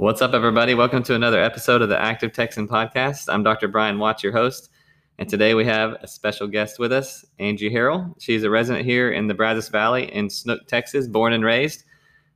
[0.00, 0.72] What's up, everybody?
[0.72, 3.26] Welcome to another episode of the Active Texan Podcast.
[3.28, 3.68] I'm Dr.
[3.68, 4.70] Brian Watts, your host,
[5.18, 8.14] and today we have a special guest with us, Angie Hairrell.
[8.18, 11.84] She's a resident here in the Brazos Valley in Snook, Texas, born and raised,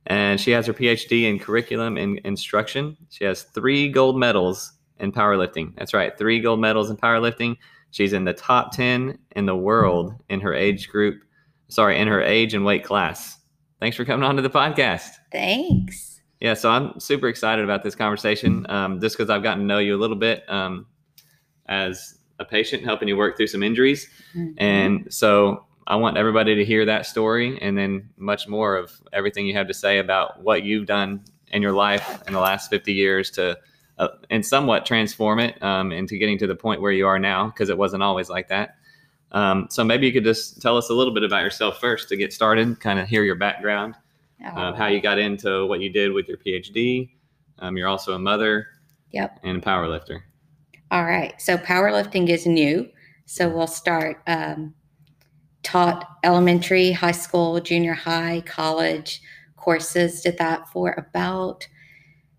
[0.05, 2.95] and she has her PhD in curriculum and instruction.
[3.09, 5.75] She has three gold medals in powerlifting.
[5.75, 7.57] That's right, three gold medals in powerlifting.
[7.89, 11.23] She's in the top 10 in the world in her age group,
[11.69, 13.39] sorry, in her age and weight class.
[13.79, 15.09] Thanks for coming on to the podcast.
[15.31, 16.14] Thanks.
[16.45, 19.79] Yeah, so I'm super excited about this conversation um, just because I've gotten to know
[19.79, 20.85] you a little bit um,
[21.65, 24.07] as a patient, helping you work through some injuries.
[24.35, 24.53] Mhm.
[24.59, 29.47] And so I want everybody to hear that story and then much more of everything
[29.47, 32.93] you have to say about what you've done in your life in the last 50
[32.93, 33.57] years to,
[33.97, 37.47] uh, and somewhat transform it um, into getting to the point where you are now
[37.47, 38.75] because it wasn't always like that.
[39.31, 42.15] Um, so maybe you could just tell us a little bit about yourself first to
[42.15, 43.95] get started, kind of hear your background,
[44.43, 47.09] uh, how you got into what you did with your PhD.
[47.59, 48.67] Um, you're also a mother
[49.11, 49.39] Yep.
[49.43, 50.23] and a power lifter.
[50.91, 51.39] All right.
[51.41, 52.89] So powerlifting is new.
[53.25, 54.21] So we'll start.
[54.27, 54.73] Um,
[55.63, 59.21] taught elementary, high school, junior high, college
[59.55, 60.21] courses.
[60.21, 61.67] Did that for about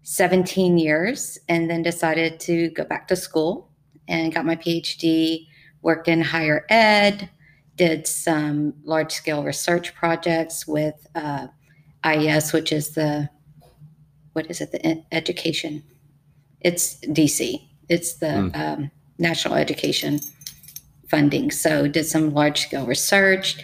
[0.02, 3.68] 17 years, and then decided to go back to school
[4.06, 5.46] and got my PhD.
[5.82, 7.28] Worked in higher ed.
[7.76, 11.48] Did some large scale research projects with uh,
[12.04, 13.28] IES, which is the
[14.32, 14.70] what is it?
[14.70, 15.82] The education.
[16.60, 17.66] It's DC.
[17.88, 18.56] It's the Mm.
[18.56, 20.20] um, national education
[21.08, 21.50] funding.
[21.50, 23.58] So did some large scale research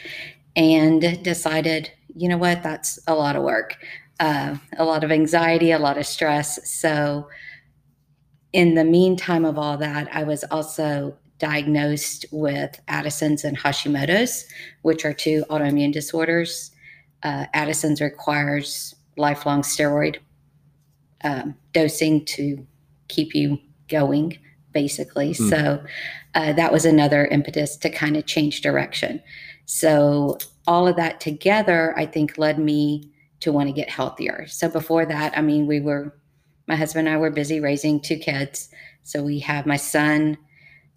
[0.57, 3.77] and decided, you know what, that's a lot of work,
[4.21, 6.59] uh, a lot of anxiety, a lot of stress.
[6.71, 7.29] So
[8.53, 14.47] in the meantime of all that, I was also diagnosed with Addison's and Hashimoto's,
[14.83, 16.71] which are two autoimmune disorders.
[17.23, 20.19] Uh, Addison's requires lifelong steroid
[21.25, 22.67] um, dosing to
[23.09, 24.39] keep you going,
[24.73, 25.35] basically.
[25.35, 25.49] Hmm.
[25.49, 25.85] So
[26.35, 29.23] uh, that was another impetus to kind of change direction.
[29.67, 34.47] So all of that together, I think, led me to want to get healthier.
[34.49, 36.17] So before that, I mean, we were,
[36.69, 38.69] my husband and I were busy raising two kids.
[39.03, 40.39] So we have my son,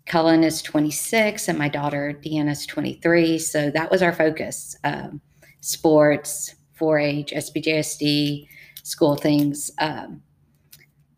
[0.05, 3.39] Cullen is 26, and my daughter, Deanna, is 23.
[3.39, 5.19] So that was our focus um,
[5.65, 8.47] sports, 4 H, SBJSD,
[8.83, 9.71] school things.
[9.79, 10.21] Um,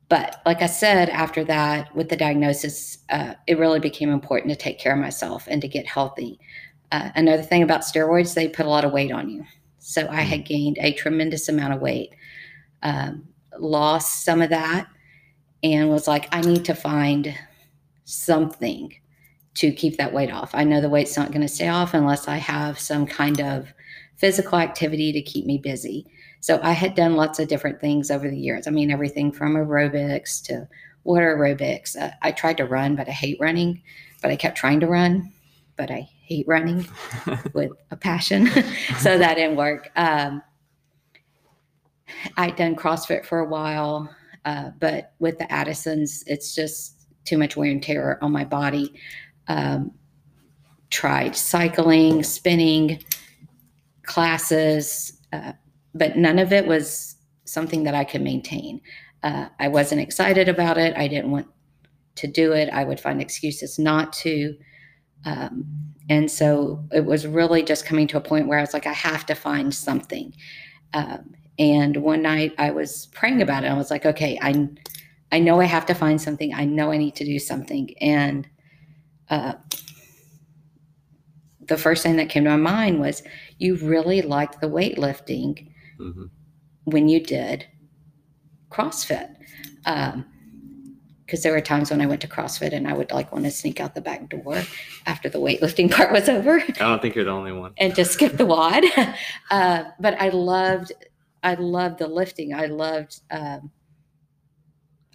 [0.09, 4.55] but like I said, after that, with the diagnosis, uh, it really became important to
[4.55, 6.39] take care of myself and to get healthy.
[6.93, 9.43] Uh, another thing about steroids, they put a lot of weight on you.
[9.79, 12.15] So I had gained a tremendous amount of weight,
[12.83, 13.27] um,
[13.59, 14.87] lost some of that,
[15.61, 17.37] and was like, I need to find
[18.05, 18.93] something
[19.55, 20.51] to keep that weight off.
[20.53, 23.73] I know the weight's not going to stay off unless I have some kind of
[24.17, 26.05] physical activity to keep me busy.
[26.39, 28.67] So I had done lots of different things over the years.
[28.67, 30.67] I mean, everything from aerobics to
[31.03, 31.95] water aerobics.
[31.95, 33.81] Uh, I tried to run, but I hate running.
[34.21, 35.31] But I kept trying to run,
[35.75, 36.87] but I hate running
[37.53, 38.47] with a passion.
[38.99, 39.91] so that didn't work.
[39.95, 40.41] Um,
[42.35, 44.09] I'd done CrossFit for a while,
[44.45, 48.93] uh, but with the Addisons, it's just too much wear and tear on my body.
[49.47, 49.91] Um,
[50.89, 53.03] tried cycling, spinning,
[54.07, 55.53] classes, uh,
[55.93, 58.81] but none of it was something that I could maintain.
[59.21, 60.95] Uh, I wasn't excited about it.
[60.97, 61.47] I didn't want
[62.15, 62.69] to do it.
[62.73, 64.57] I would find excuses not to.
[65.25, 65.65] Um,
[66.09, 68.93] and so it was really just coming to a point where I was like, I
[68.93, 70.33] have to find something.
[70.93, 73.67] Um, and one night I was praying about it.
[73.67, 74.69] I was like, okay, I,
[75.31, 76.53] I know I have to find something.
[76.53, 77.93] I know I need to do something.
[77.99, 78.47] And
[79.29, 79.53] uh,
[81.61, 83.23] the first thing that came to my mind was,
[83.57, 86.25] you really liked the weightlifting hmm
[86.83, 87.67] when you did
[88.69, 89.35] CrossFit.
[91.25, 93.51] Because there were times when I went to CrossFit and I would like want to
[93.51, 94.63] sneak out the back door
[95.05, 97.73] after the weightlifting part was over I don't think you're the only one.
[97.77, 98.85] and just skip the WOD.
[99.51, 100.93] uh, but I loved,
[101.43, 102.53] I loved the lifting.
[102.53, 103.71] I loved, um,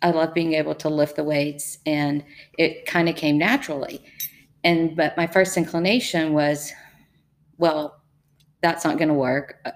[0.03, 2.25] I loved being able to lift the weights, and
[2.59, 4.05] it kind of came naturally.
[4.65, 6.73] And but my first inclination was,
[7.57, 8.02] well,
[8.63, 9.57] that's not going to work.
[9.65, 9.73] Uh,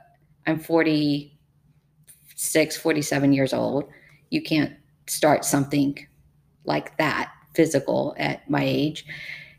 [0.47, 3.85] I'm 46, 47 years old.
[4.31, 4.73] You can't
[5.07, 5.99] start something
[6.65, 9.05] like that physical at my age.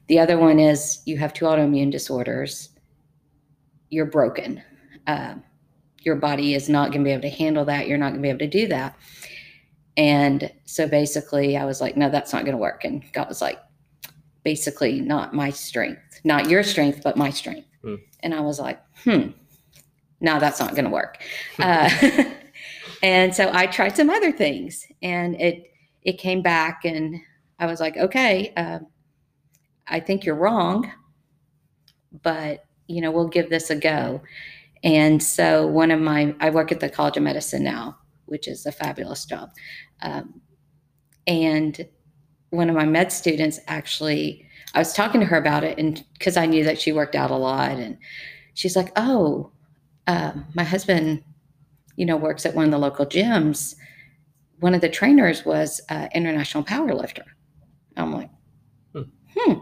[0.08, 2.70] The other one is you have two autoimmune disorders.
[3.90, 4.64] You're broken.
[5.06, 5.44] Um,
[6.02, 7.88] your body is not going to be able to handle that.
[7.88, 8.98] You're not going to be able to do that.
[9.98, 12.86] And so basically, I was like, no, that's not going to work.
[12.86, 13.58] And God was like,
[14.44, 17.68] basically, not my strength, not your strength, but my strength.
[18.22, 19.30] And I was like, hmm,
[20.20, 21.22] no, that's not going to work.
[21.60, 21.90] Uh,
[23.04, 25.72] and so I tried some other things, and it
[26.04, 27.20] it came back, and
[27.60, 28.80] I was like, okay, uh,
[29.88, 30.92] I think you're wrong,
[32.24, 34.22] but you know, we'll give this a go.
[34.84, 38.66] And so one of my, I work at the College of Medicine now, which is
[38.66, 39.52] a fabulous job.
[40.02, 40.42] Um,
[41.26, 41.86] and
[42.50, 46.38] one of my med students actually, I was talking to her about it, and because
[46.38, 47.98] I knew that she worked out a lot, and
[48.54, 49.52] she's like, "Oh,
[50.08, 51.24] uh, my husband,
[51.96, 53.76] you know, works at one of the local gyms.
[54.60, 57.26] One of the trainers was an international power lifter."
[57.98, 58.30] I'm like,
[58.94, 59.04] "Hmm,
[59.36, 59.54] hmm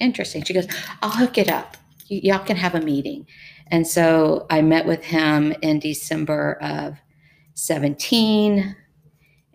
[0.00, 0.68] interesting." She goes,
[1.02, 1.76] "I'll hook it up.
[2.10, 3.26] Y- y'all can have a meeting."
[3.68, 6.98] And so I met with him in December of
[7.54, 8.76] 17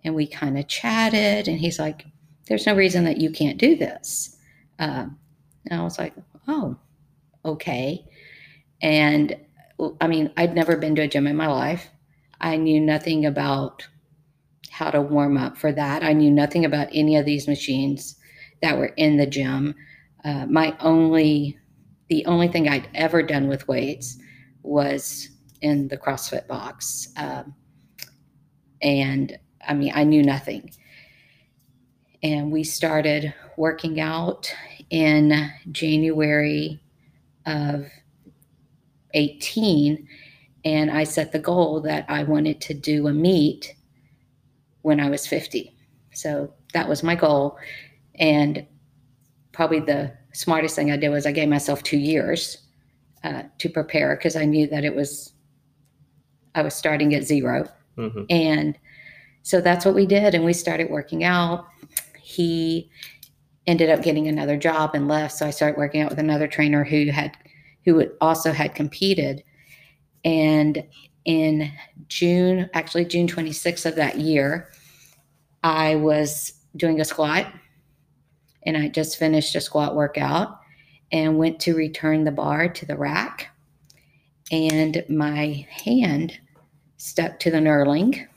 [0.04, 2.06] and we kind of chatted and he's like
[2.48, 4.33] there's no reason that you can't do this
[4.84, 5.18] um,
[5.66, 6.14] and i was like
[6.48, 6.76] oh
[7.46, 8.06] okay.
[8.82, 9.36] And
[10.02, 11.90] i mean i'd never been to a gym in my life.
[12.42, 13.88] I knew nothing about
[14.70, 16.04] how to warm up for that.
[16.04, 18.18] I knew nothing about any of these machines
[18.62, 19.76] that were in the gym.
[20.26, 21.58] Uh, my only
[22.10, 24.18] the only thing i'd ever done with weights
[24.62, 25.30] was
[25.62, 27.08] in the crossfit box.
[27.18, 27.56] Um,
[28.82, 30.70] and I mean, I knew nothing.
[32.22, 34.54] And we started working out
[34.94, 36.80] in January
[37.48, 37.88] of
[39.16, 40.08] 18.
[40.64, 43.76] And I set the goal that I wanted to do a meet
[44.84, 45.76] when I was 50.
[46.14, 47.58] So that was my goal.
[48.20, 48.68] And
[49.52, 52.60] probably the smartest thing I did was I gave myself two years
[53.24, 55.34] uh, to prepare because I knew that it was,
[56.54, 58.24] I was starting at 0 Mm-hmm.
[58.32, 58.76] and
[59.44, 60.34] so that's what we did.
[60.34, 61.68] And we started working out.
[62.20, 62.90] He
[63.68, 65.36] ended up getting another job and left.
[65.36, 67.38] So I started working out with another trainer who had,
[67.86, 69.44] who also had competed.
[70.26, 70.86] And
[71.26, 71.72] in
[72.08, 74.70] June, actually June 26th of that year,
[75.64, 77.48] I was doing a squat
[78.66, 80.60] and I just finished a squat workout
[81.12, 83.50] and went to return the bar to the rack.
[84.52, 86.38] And my hand
[86.98, 88.28] stuck to the knurling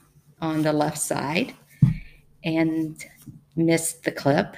[0.41, 1.55] on the left side
[2.45, 3.05] and
[3.57, 4.57] missed the clip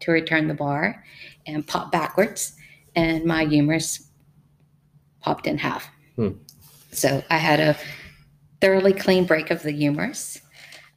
[0.00, 1.04] to return the bar
[1.46, 2.54] and popped backwards
[2.94, 4.08] and my humerus
[5.20, 5.88] popped in half.
[6.16, 6.30] Hmm.
[6.92, 7.76] So I had a
[8.60, 10.40] thoroughly clean break of the humerus.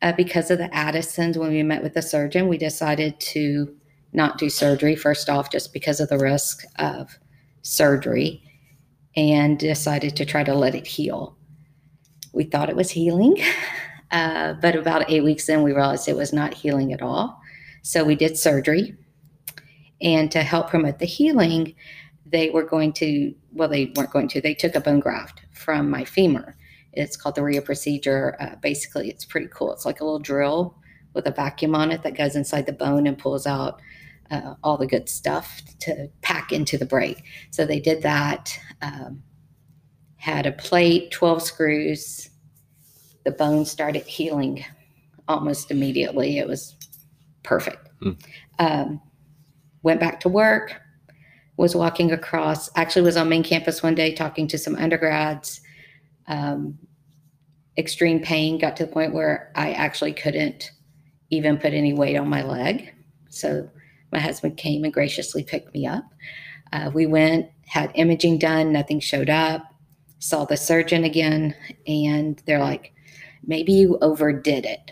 [0.02, 3.76] Uh, because of the Addisons, when we met with the surgeon, we decided to
[4.14, 7.20] not do surgery, first off, just because of the risk of
[7.62, 8.44] surgery,
[9.16, 11.38] and decided to try to let it heal.
[12.34, 13.38] We thought it was healing,
[14.12, 17.41] uh, but about eight weeks in, we realized it was not healing at all.
[17.82, 18.96] So we did surgery.
[20.02, 21.76] And to help promote the healing,
[22.26, 25.90] they were going to, well, they weren't going to, they took a bone graft from
[25.90, 26.56] my femur.
[26.94, 28.36] It's called the RIA procedure.
[28.40, 29.72] Uh, basically, it's pretty cool.
[29.72, 30.76] It's like a little drill
[31.14, 33.82] with a vacuum on it that goes inside the bone and pulls out
[34.30, 37.24] uh, all the good stuff to pack into the break.
[37.52, 38.58] So they did that.
[38.82, 39.24] Um,
[40.16, 42.30] had a plate, 12 screws.
[43.26, 44.64] The bone started healing
[45.28, 46.38] almost immediately.
[46.38, 46.76] It was
[47.44, 47.90] perfect.
[48.02, 48.22] Mm.
[48.60, 49.02] Um,
[49.84, 50.76] went back to work,
[51.58, 55.62] was walking across, actually, was on main campus one day talking to some undergrads.
[56.28, 56.78] Um,
[57.78, 60.72] extreme pain got to the point where I actually couldn't
[61.30, 62.94] even put any weight on my leg.
[63.30, 63.70] So
[64.12, 66.04] my husband came and graciously picked me up.
[66.74, 69.72] Uh, we went, had imaging done, nothing showed up
[70.22, 71.54] saw the surgeon again,
[71.88, 72.94] and they're like,
[73.44, 74.92] maybe you overdid it.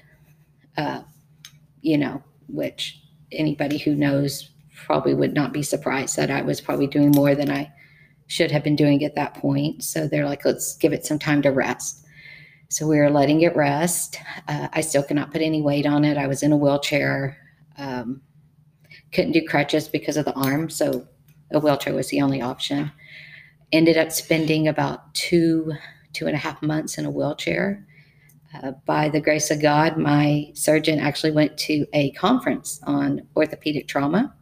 [0.75, 1.01] Uh,
[1.81, 2.21] you know,
[2.53, 3.01] which
[3.31, 4.49] anybody who knows
[4.85, 7.71] probably would not be surprised that I was probably doing more than I
[8.27, 9.83] should have been doing at that point.
[9.83, 12.05] So they're like, let's give it some time to rest.
[12.69, 14.19] So we were letting it rest.
[14.47, 16.17] Uh, I still cannot put any weight on it.
[16.17, 17.37] I was in a wheelchair.
[17.77, 18.21] Um,
[19.11, 20.69] couldn't do crutches because of the arm.
[20.69, 21.07] So
[21.51, 22.91] a wheelchair was the only option
[23.71, 25.73] ended up spending about two
[26.13, 27.85] two and a half months in a wheelchair
[28.53, 33.87] uh, by the grace of god my surgeon actually went to a conference on orthopedic
[33.87, 34.33] trauma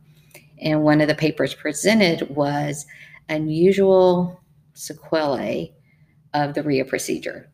[0.62, 2.86] and one of the papers presented was
[3.30, 4.40] unusual
[4.74, 5.74] sequelae
[6.34, 7.50] of the RIA procedure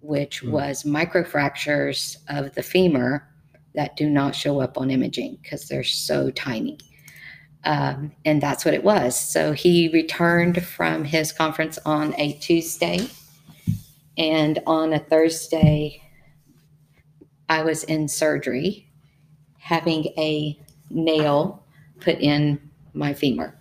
[0.00, 0.50] which Mm.
[0.50, 3.28] was microfractures of the femur
[3.74, 6.78] that do not show up on imaging because they're so tiny
[7.64, 9.18] um, and that's what it was.
[9.18, 13.06] So he returned from his conference on a Tuesday,
[14.18, 16.02] and on a Thursday,
[17.48, 18.90] I was in surgery,
[19.58, 20.58] having a
[20.90, 21.64] nail
[22.00, 23.58] put in my femur.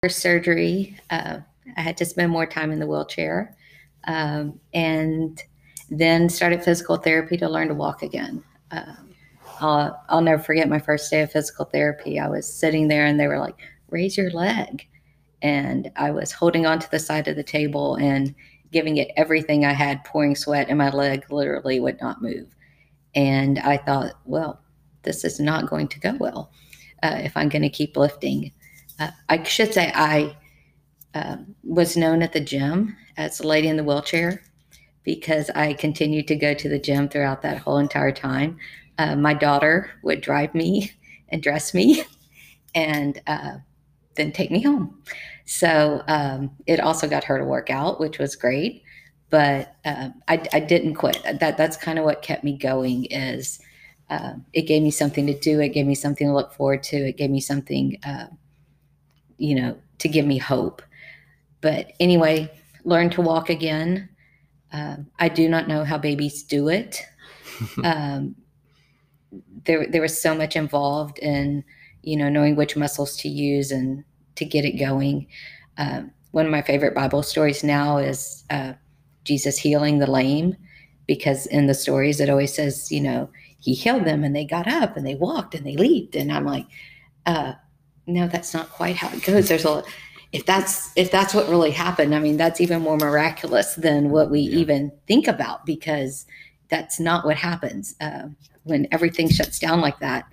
[0.00, 1.38] For surgery, uh,
[1.76, 3.56] I had to spend more time in the wheelchair,
[4.04, 5.42] um, and
[5.90, 8.42] then started physical therapy to learn to walk again.
[8.70, 9.14] Um,
[9.60, 12.18] I'll, I'll never forget my first day of physical therapy.
[12.18, 13.56] I was sitting there and they were like,
[13.88, 14.86] raise your leg.
[15.42, 18.34] And I was holding onto the side of the table and
[18.72, 22.54] giving it everything I had, pouring sweat, and my leg literally would not move.
[23.14, 24.60] And I thought, well,
[25.02, 26.50] this is not going to go well
[27.02, 28.52] uh, if I'm going to keep lifting.
[28.98, 30.36] Uh, I should say I
[31.14, 34.42] uh, was known at the gym as the lady in the wheelchair
[35.02, 38.58] because I continued to go to the gym throughout that whole entire time.
[38.98, 40.92] Uh, my daughter would drive me
[41.28, 42.04] and dress me
[42.74, 43.58] and uh,
[44.16, 45.02] then take me home.
[45.46, 48.82] So um, it also got her to work out, which was great.
[49.30, 51.20] But uh, I, I, didn't quit.
[51.40, 53.06] That that's kind of what kept me going.
[53.06, 53.58] Is
[54.10, 55.60] uh, it gave me something to do.
[55.60, 56.96] It gave me something to look forward to.
[56.96, 58.26] It gave me something, uh,
[59.38, 60.82] you know, to give me hope.
[61.60, 62.50] But anyway,
[62.84, 64.08] learn to walk again.
[64.72, 67.04] Um, I do not know how babies do it.
[67.84, 68.36] um,
[69.64, 71.64] there, there was so much involved in,
[72.02, 74.04] you know, knowing which muscles to use and
[74.36, 75.26] to get it going.
[75.78, 78.74] Um, one of my favorite Bible stories now is uh,
[79.24, 80.56] Jesus healing the lame,
[81.06, 83.28] because in the stories it always says, you know,
[83.58, 86.44] he healed them and they got up and they walked and they leaped, and I'm
[86.44, 86.66] like,
[87.26, 87.54] uh,
[88.06, 89.48] no, that's not quite how it goes.
[89.48, 89.82] There's a
[90.32, 94.30] if that's if that's what really happened, I mean, that's even more miraculous than what
[94.30, 94.58] we yeah.
[94.58, 96.26] even think about because
[96.68, 98.28] that's not what happens uh,
[98.64, 100.26] when everything shuts down like that.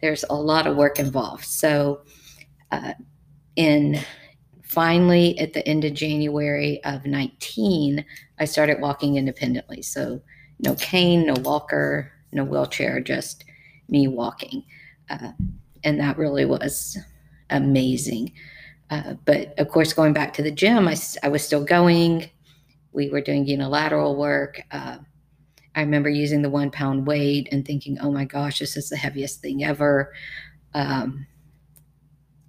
[0.00, 1.44] There's a lot of work involved.
[1.44, 2.02] So
[2.70, 2.92] uh,
[3.56, 4.00] in
[4.64, 8.04] finally at the end of January of 19,
[8.38, 9.82] I started walking independently.
[9.82, 10.22] So
[10.60, 13.44] no cane, no walker, no wheelchair, just
[13.88, 14.64] me walking.
[15.10, 15.32] Uh,
[15.84, 16.96] and that really was
[17.50, 18.32] amazing.
[18.90, 22.30] Uh, but of course, going back to the gym, I, I was still going.
[22.92, 24.62] We were doing unilateral work.
[24.70, 24.98] Uh,
[25.74, 28.96] I remember using the one pound weight and thinking, oh my gosh, this is the
[28.96, 30.12] heaviest thing ever.
[30.74, 31.26] Um,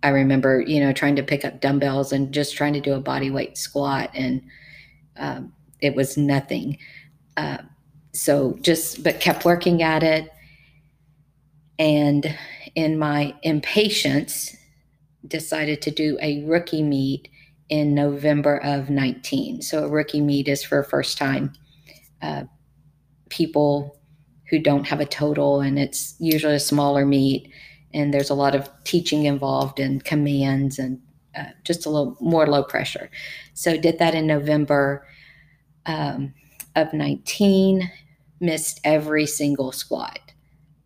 [0.03, 2.99] I remember, you know, trying to pick up dumbbells and just trying to do a
[2.99, 4.41] body weight squat, and
[5.17, 6.77] um, it was nothing.
[7.37, 7.59] Uh,
[8.13, 10.29] so just, but kept working at it.
[11.79, 12.37] And
[12.75, 14.55] in my impatience,
[15.27, 17.29] decided to do a rookie meet
[17.69, 19.61] in November of 19.
[19.61, 21.53] So a rookie meet is for first time
[22.21, 22.43] uh,
[23.29, 23.97] people
[24.49, 27.49] who don't have a total, and it's usually a smaller meet
[27.93, 30.99] and there's a lot of teaching involved and commands and
[31.35, 33.09] uh, just a little more low pressure.
[33.53, 35.07] So did that in November
[35.85, 36.33] um,
[36.75, 37.89] of 19.
[38.39, 40.19] Missed every single squat.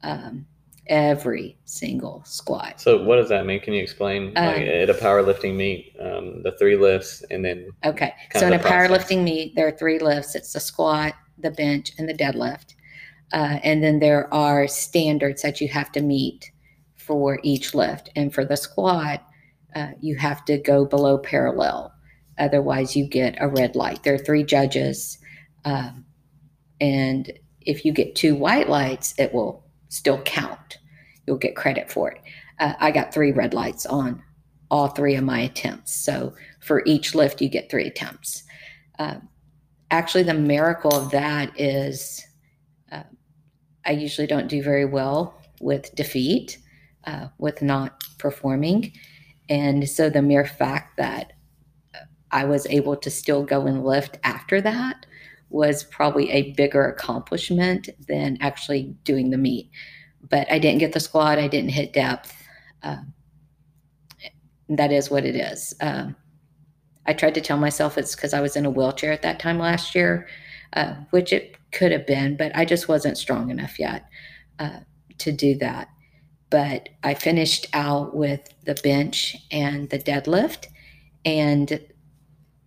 [0.03, 0.45] Um,
[0.87, 2.79] every single squat.
[2.79, 3.59] So what does that mean?
[3.59, 4.33] Can you explain?
[4.37, 8.13] Um, like at a powerlifting meet, um, the three lifts, and then okay.
[8.35, 8.89] So in a process.
[8.89, 10.35] powerlifting meet, there are three lifts.
[10.35, 12.75] It's the squat, the bench, and the deadlift.
[13.33, 16.51] Uh, and then there are standards that you have to meet
[17.07, 18.09] for each lift.
[18.15, 19.23] And for the squat,
[19.75, 21.93] uh, you have to go below parallel.
[22.37, 24.03] Otherwise, you get a red light.
[24.03, 25.17] There are three judges.
[25.65, 26.05] Um,
[26.79, 30.77] and if you get two white lights, it will still count.
[31.25, 32.21] You'll get credit for it.
[32.59, 34.21] Uh, I got three red lights on
[34.69, 35.95] all three of my attempts.
[35.95, 38.43] So for each lift, you get three attempts.
[38.99, 39.15] Uh,
[39.91, 42.25] actually, the miracle of that is
[42.91, 43.03] uh,
[43.85, 46.57] I usually don't do very well with defeat
[47.07, 48.91] uh, with not performing.
[49.49, 51.33] And so the mere fact that
[52.31, 55.05] I was able to still go and lift after that
[55.49, 59.71] was probably a bigger accomplishment than actually doing the meet.
[60.29, 62.35] But I didn't get the squat, I didn't hit depth.
[62.83, 62.97] Uh,
[64.67, 65.73] that is what it is.
[65.79, 66.07] Uh,
[67.05, 69.57] I tried to tell myself it's because I was in a wheelchair at that time
[69.57, 70.27] last year,
[70.73, 74.03] uh, which it could have been, but I just wasn't strong enough yet
[74.59, 74.81] uh,
[75.19, 75.87] to do that
[76.49, 80.67] but I finished out with the bench and the deadlift.
[81.25, 81.79] And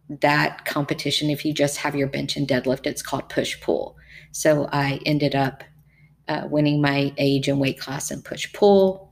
[0.08, 3.96] that competition, if you just have your bench and deadlift, it's called push pull.
[4.32, 5.64] So I ended up
[6.28, 9.10] uh, winning my age and weight class and push pull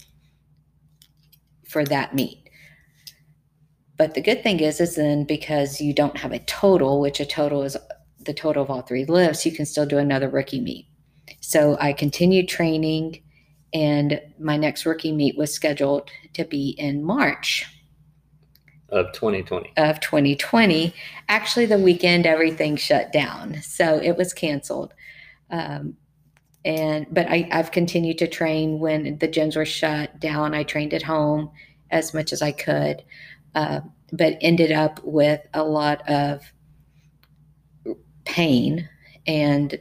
[1.66, 2.48] for that meet.
[3.96, 7.26] But the good thing is, is then because you don't have a total, which a
[7.26, 7.76] total is
[8.20, 10.86] the total of all three lifts, you can still do another rookie meet.
[11.40, 13.22] So I continued training
[13.72, 17.66] and my next rookie meet was scheduled to be in March
[18.90, 19.72] of 2020.
[19.76, 20.94] Of 2020.
[21.28, 24.94] Actually, the weekend everything shut down, so it was canceled.
[25.50, 25.96] Um,
[26.64, 30.54] and but I, I've continued to train when the gyms were shut down.
[30.54, 31.50] I trained at home
[31.90, 33.02] as much as I could,
[33.54, 33.80] uh,
[34.12, 36.52] but ended up with a lot of
[38.24, 38.88] pain
[39.26, 39.78] and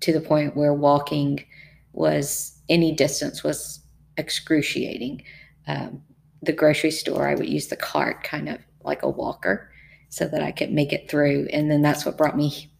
[0.00, 1.44] to the point where walking
[1.92, 3.80] was any distance was
[4.16, 5.22] excruciating.
[5.66, 6.02] Um,
[6.42, 9.70] the grocery store, I would use the cart kind of like a walker
[10.08, 11.48] so that I could make it through.
[11.52, 12.70] And then that's what brought me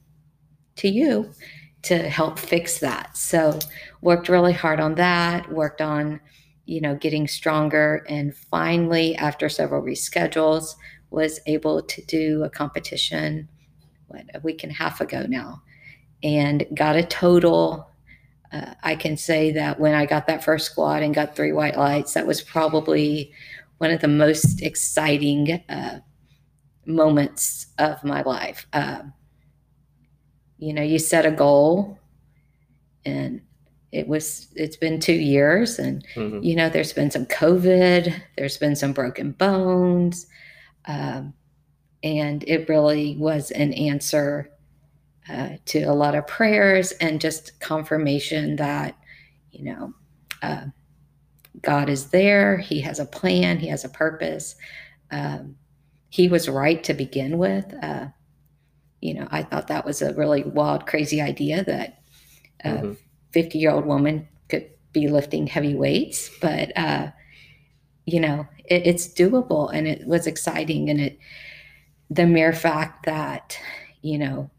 [0.76, 1.32] to you
[1.82, 3.16] to help fix that.
[3.16, 3.58] So
[4.00, 6.20] worked really hard on that, worked on,
[6.66, 8.04] you know, getting stronger.
[8.08, 10.74] And finally, after several reschedules,
[11.10, 13.48] was able to do a competition,
[14.08, 15.62] what, a week and a half ago now,
[16.22, 17.88] and got a total.
[18.52, 21.76] Uh, I can say that when I got that first squat and got three white
[21.76, 23.32] lights, that was probably
[23.78, 26.00] one of the most exciting uh,
[26.84, 28.66] moments of my life.
[28.72, 29.02] Uh,
[30.58, 31.98] you know, you set a goal
[33.04, 33.40] and
[33.92, 36.42] it was it's been two years and mm-hmm.
[36.42, 40.26] you know there's been some covid there's been some broken bones
[40.86, 41.34] um,
[42.02, 44.50] and it really was an answer
[45.28, 48.96] uh, to a lot of prayers and just confirmation that
[49.50, 49.94] you know
[50.42, 50.64] uh,
[51.60, 52.58] god is there.
[52.58, 53.58] He has a plan.
[53.58, 54.56] He has a purpose.
[55.10, 55.56] Um,
[56.08, 57.72] he was right to begin with.
[57.82, 58.06] Uh,
[59.00, 62.04] you know i thought that was a really wild crazy idea that
[62.62, 62.92] a mm-hmm.
[63.32, 67.10] 50 year old woman could be lifting heavy weights but uh,
[68.06, 70.90] you know it, it's doable and it was exciting.
[70.90, 71.18] And it
[72.10, 73.58] the mere fact that
[74.02, 74.50] you know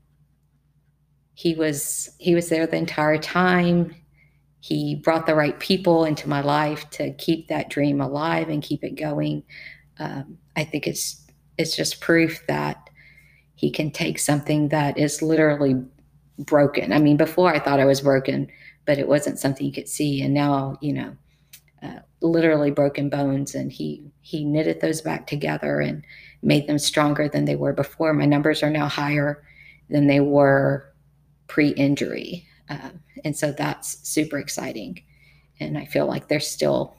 [1.43, 3.93] he was he was there the entire time.
[4.61, 8.81] He brought the right people into my life to keep that dream alive and keep
[8.81, 9.43] it going.
[9.99, 11.21] Um, i think it's
[11.57, 12.89] it's just proof that
[13.55, 15.75] he can take something that is literally
[16.39, 16.93] broken.
[16.93, 18.47] I mean before i thought i was broken
[18.85, 20.21] but it wasn't something you could see.
[20.21, 21.11] And now you know
[21.83, 23.53] uh, literally broken bones.
[23.53, 26.05] And he he knitted those back together and
[26.41, 28.13] made them stronger than they were before.
[28.13, 29.43] My numbers are now higher
[29.89, 30.92] than they were
[31.53, 32.89] pre-injury uh,
[33.23, 35.03] and so that's super exciting.
[35.59, 36.95] And i feel like there's still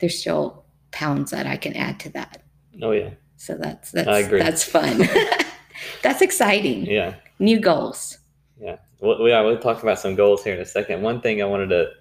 [0.00, 2.42] there's still pounds that i can add to that.
[2.82, 3.10] Oh yeah.
[3.36, 5.02] So that's that's that's fun.
[6.02, 6.86] That's exciting.
[6.86, 7.14] Yeah.
[7.38, 8.18] New goals.
[8.60, 8.78] Yeah.
[8.98, 11.02] Well, yeah we'll talk about some goals here in a second.
[11.02, 11.92] One thing i wanted to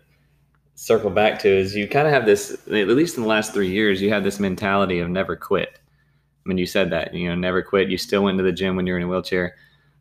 [0.73, 3.69] circle back to is you kind of have this at least in the last three
[3.69, 5.79] years you had this mentality of never quit.
[6.43, 8.75] I mean you said that you know never quit you still went to the gym
[8.75, 9.55] when you're in a wheelchair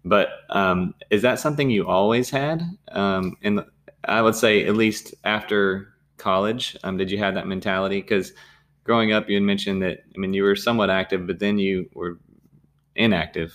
[0.08, 3.64] but um, is that something you always had um, and
[4.04, 8.32] i would say at least after college um, did you have that mentality because
[8.84, 11.88] growing up you had mentioned that i mean you were somewhat active but then you
[11.94, 12.18] were
[12.94, 13.52] inactive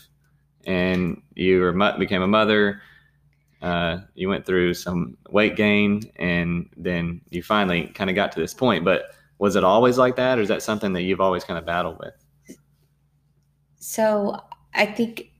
[0.65, 2.81] and you were became a mother
[3.61, 8.39] uh, you went through some weight gain and then you finally kind of got to
[8.39, 8.83] this point.
[8.83, 9.03] But
[9.37, 11.99] was it always like that, or is that something that you've always kind of battled
[11.99, 12.57] with?
[13.79, 14.39] So
[14.73, 15.31] I think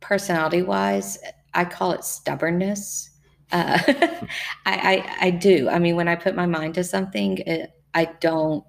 [0.00, 1.18] personality wise,
[1.54, 3.10] I call it stubbornness.
[3.52, 4.26] Uh, I,
[4.66, 5.68] I, I do.
[5.68, 8.64] I mean, when I put my mind to something, it, I don't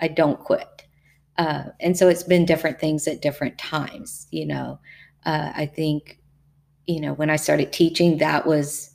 [0.00, 0.84] I don't quit.
[1.38, 4.26] Uh, and so it's been different things at different times.
[4.30, 4.80] You know,
[5.24, 6.20] uh, I think
[6.90, 8.90] you know, when I started teaching, that was,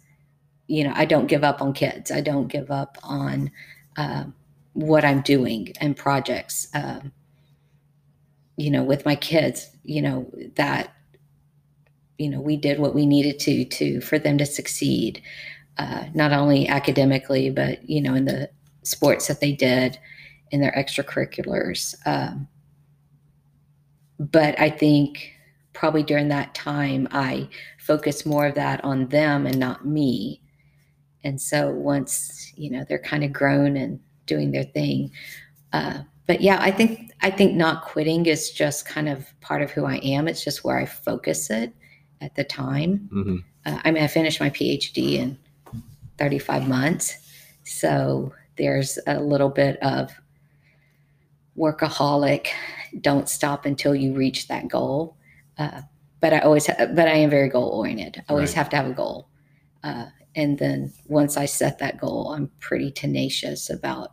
[0.68, 2.12] you know, I don't give up on kids.
[2.12, 3.52] I don't give up on
[3.96, 4.26] uh,
[4.74, 6.68] what I'm doing and projects.
[6.74, 7.14] Um,
[8.58, 10.94] you know, with my kids, you know, that,
[12.18, 15.22] you know, we did what we needed to to for them to succeed,
[15.78, 18.50] uh, not only academically, but you know, in the
[18.84, 19.98] sports that they did,
[20.52, 21.96] in their extracurriculars.
[22.06, 22.48] Um,
[24.20, 25.34] but I think
[25.74, 27.50] probably during that time, I
[27.80, 30.42] focused more of that on them and not me.
[31.24, 35.12] And so once, you know, they're kind of grown and doing their thing.
[35.74, 39.72] Uh, but yeah, I think I think not quitting is just kind of part of
[39.72, 40.28] who I am.
[40.28, 41.74] It's just where I focus it
[42.26, 43.10] at the time.
[43.14, 43.38] Mm-hmm.
[43.66, 45.38] Uh, I mean, I finished my PhD in
[46.18, 47.16] 35 months,
[47.64, 50.12] so there's a little bit of
[51.58, 52.48] workaholic.
[53.00, 55.16] Don't stop until you reach that goal.
[55.58, 55.82] Uh,
[56.20, 58.24] but I always, ha- but I am very goal oriented.
[58.28, 58.56] I always right.
[58.56, 59.30] have to have a goal.
[59.84, 64.12] Uh, and then once I set that goal, I'm pretty tenacious about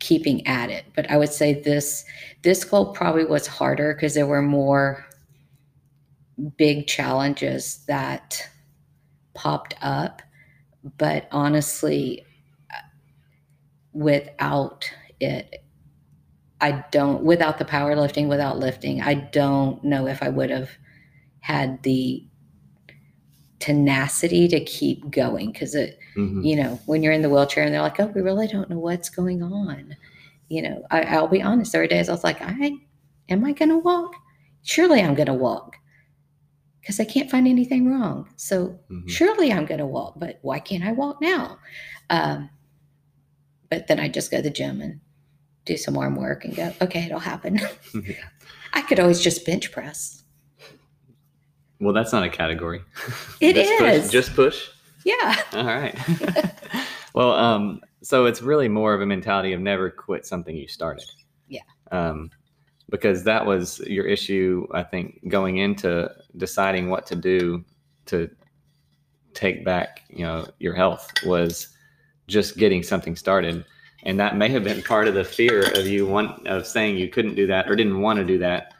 [0.00, 0.84] keeping at it.
[0.96, 2.04] But I would say this
[2.42, 5.04] this goal probably was harder because there were more
[6.56, 8.48] big challenges that
[9.34, 10.22] popped up.
[10.98, 12.24] But honestly,
[13.92, 15.64] without it,
[16.60, 20.70] I don't, without the powerlifting, without lifting, I don't know if I would have
[21.40, 22.26] had the
[23.58, 25.52] tenacity to keep going.
[25.52, 26.42] Cause it, mm-hmm.
[26.42, 28.78] you know, when you're in the wheelchair and they're like, oh, we really don't know
[28.78, 29.96] what's going on.
[30.48, 32.72] You know, I, will be honest, there were days I was like, I,
[33.28, 34.14] am I going to walk?
[34.62, 35.76] Surely I'm going to walk.
[36.84, 38.28] Because I can't find anything wrong.
[38.36, 39.08] So Mhm.
[39.08, 41.58] surely I'm going to walk, but why can't I walk now?
[42.10, 42.50] Um,
[43.70, 45.00] but then I just go to the gym and
[45.64, 47.58] do some arm work and go, okay, it'll happen.
[47.94, 48.16] Yeah.
[48.74, 50.24] I could always just bench press.
[51.80, 52.82] Well, that's not a category.
[53.40, 54.02] It just is.
[54.02, 54.68] Push, just push.
[55.06, 55.36] Yeah.
[55.54, 55.96] All right.
[57.14, 61.04] well, um, so it's really more of a mentality of never quit something you started.
[61.48, 61.62] Yeah.
[61.92, 62.30] Um,
[62.90, 67.64] because that was your issue, I think, going into deciding what to do
[68.06, 68.30] to
[69.34, 71.68] take back, you know, your health was
[72.26, 73.64] just getting something started.
[74.04, 77.08] And that may have been part of the fear of you want of saying you
[77.08, 78.74] couldn't do that or didn't want to do that,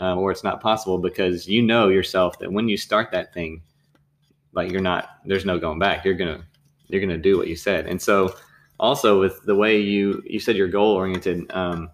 [0.00, 3.62] uh, or it's not possible because you know yourself that when you start that thing,
[4.52, 6.04] like you're not, there's no going back.
[6.04, 6.44] You're gonna,
[6.88, 7.86] you're gonna do what you said.
[7.86, 8.34] And so,
[8.78, 11.50] also with the way you you said you're goal oriented.
[11.50, 11.90] Um,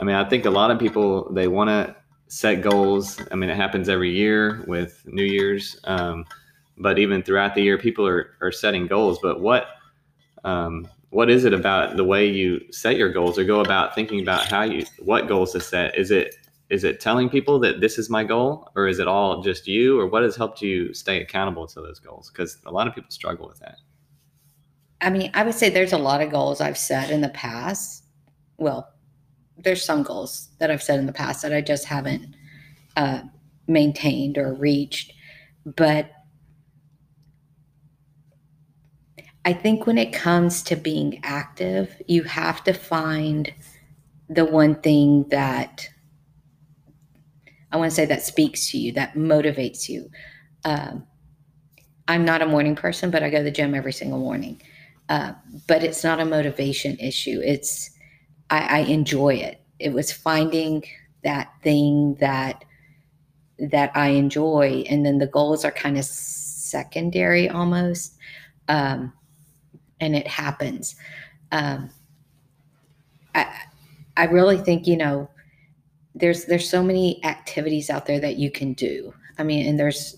[0.00, 1.94] I mean, I think a lot of people they want to
[2.28, 3.20] set goals.
[3.32, 6.24] I mean, it happens every year with New Year's, um,
[6.76, 9.18] but even throughout the year, people are are setting goals.
[9.20, 9.66] But what
[10.44, 14.20] um, what is it about the way you set your goals or go about thinking
[14.20, 15.96] about how you what goals to set?
[15.96, 16.34] Is it
[16.70, 19.98] is it telling people that this is my goal, or is it all just you,
[19.98, 22.30] or what has helped you stay accountable to those goals?
[22.30, 23.76] Because a lot of people struggle with that.
[25.00, 28.04] I mean, I would say there's a lot of goals I've set in the past.
[28.58, 28.92] Well,
[29.58, 32.34] there's some goals that I've set in the past that I just haven't
[32.96, 33.22] uh,
[33.66, 35.12] maintained or reached.
[35.64, 36.10] But
[39.44, 43.52] I think when it comes to being active, you have to find
[44.28, 45.88] the one thing that
[47.72, 50.10] I want to say that speaks to you, that motivates you.
[50.64, 51.06] Um,
[52.06, 54.60] I'm not a morning person, but I go to the gym every single morning.
[55.08, 55.32] Uh,
[55.66, 57.40] but it's not a motivation issue.
[57.42, 57.90] It's
[58.50, 59.60] I, I enjoy it.
[59.78, 60.84] It was finding
[61.22, 62.64] that thing that
[63.58, 68.16] that I enjoy, and then the goals are kind of secondary almost,
[68.68, 69.12] um,
[70.00, 70.96] and it happens.
[71.50, 71.90] Um,
[73.34, 73.52] I
[74.16, 75.28] I really think you know
[76.14, 79.12] there's there's so many activities out there that you can do.
[79.38, 80.16] I mean, and there's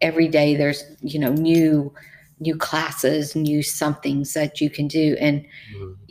[0.00, 1.92] every day there's you know new
[2.40, 5.16] new classes, new somethings that you can do.
[5.20, 5.46] And,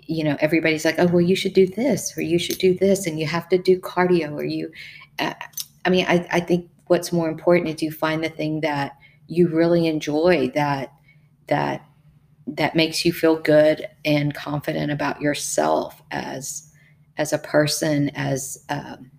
[0.07, 3.07] you know, everybody's like, oh, well, you should do this or you should do this
[3.07, 4.71] and you have to do cardio or you,
[5.19, 5.33] uh,
[5.83, 9.47] I mean, I, I think what's more important is you find the thing that you
[9.47, 10.93] really enjoy that,
[11.47, 11.85] that,
[12.47, 16.71] that makes you feel good and confident about yourself as,
[17.17, 19.11] as a person, as, um,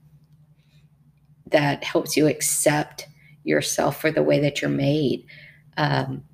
[1.51, 3.09] that helps you accept
[3.45, 5.25] yourself for the way that you're made.
[5.77, 6.25] Um,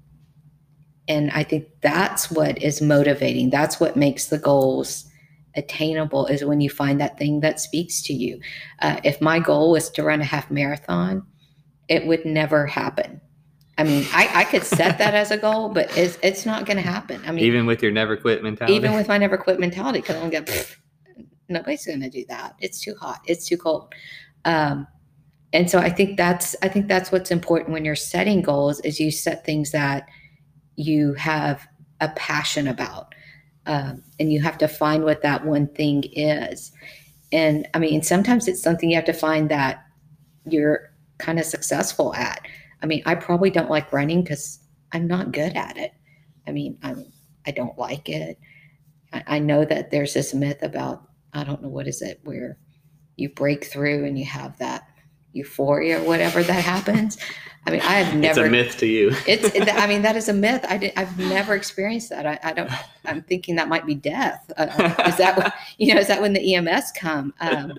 [1.12, 3.50] and I think that's what is motivating.
[3.50, 5.04] That's what makes the goals
[5.54, 8.40] attainable is when you find that thing that speaks to you.
[8.80, 11.26] Uh, if my goal was to run a half marathon,
[11.86, 13.20] it would never happen.
[13.76, 16.78] I mean, I, I could set that as a goal, but it's, it's not going
[16.78, 17.20] to happen.
[17.26, 18.74] I mean, even with your never quit mentality.
[18.74, 20.46] even with my never quit mentality, because I'm going,
[21.50, 22.54] nobody's going to do that.
[22.58, 23.20] It's too hot.
[23.26, 23.94] It's too cold.
[24.46, 24.86] Um,
[25.52, 28.98] and so I think that's I think that's what's important when you're setting goals is
[28.98, 30.08] you set things that
[30.76, 31.66] you have
[32.00, 33.14] a passion about,
[33.66, 36.72] um, and you have to find what that one thing is.
[37.30, 39.84] And I mean, sometimes it's something you have to find that
[40.44, 42.46] you're kind of successful at.
[42.82, 44.58] I mean, I probably don't like running because
[44.92, 45.92] I'm not good at it.
[46.46, 47.06] I mean, I'm
[47.46, 48.38] I don't like it.
[49.12, 52.58] I, I know that there's this myth about I don't know what is it where
[53.16, 54.81] you break through and you have that
[55.32, 57.18] euphoria or whatever that happens.
[57.66, 58.40] I mean, I have never.
[58.40, 59.12] it's a myth to you.
[59.26, 59.48] It's.
[59.70, 60.64] I mean, that is a myth.
[60.68, 62.26] I did, I've never experienced that.
[62.26, 62.70] I, I don't.
[63.04, 64.50] I'm thinking that might be death.
[64.56, 66.00] Uh, is that you know?
[66.00, 67.32] Is that when the EMS come?
[67.40, 67.78] Um,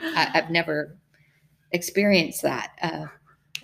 [0.00, 0.96] I, I've never
[1.72, 2.72] experienced that.
[2.80, 3.06] Uh,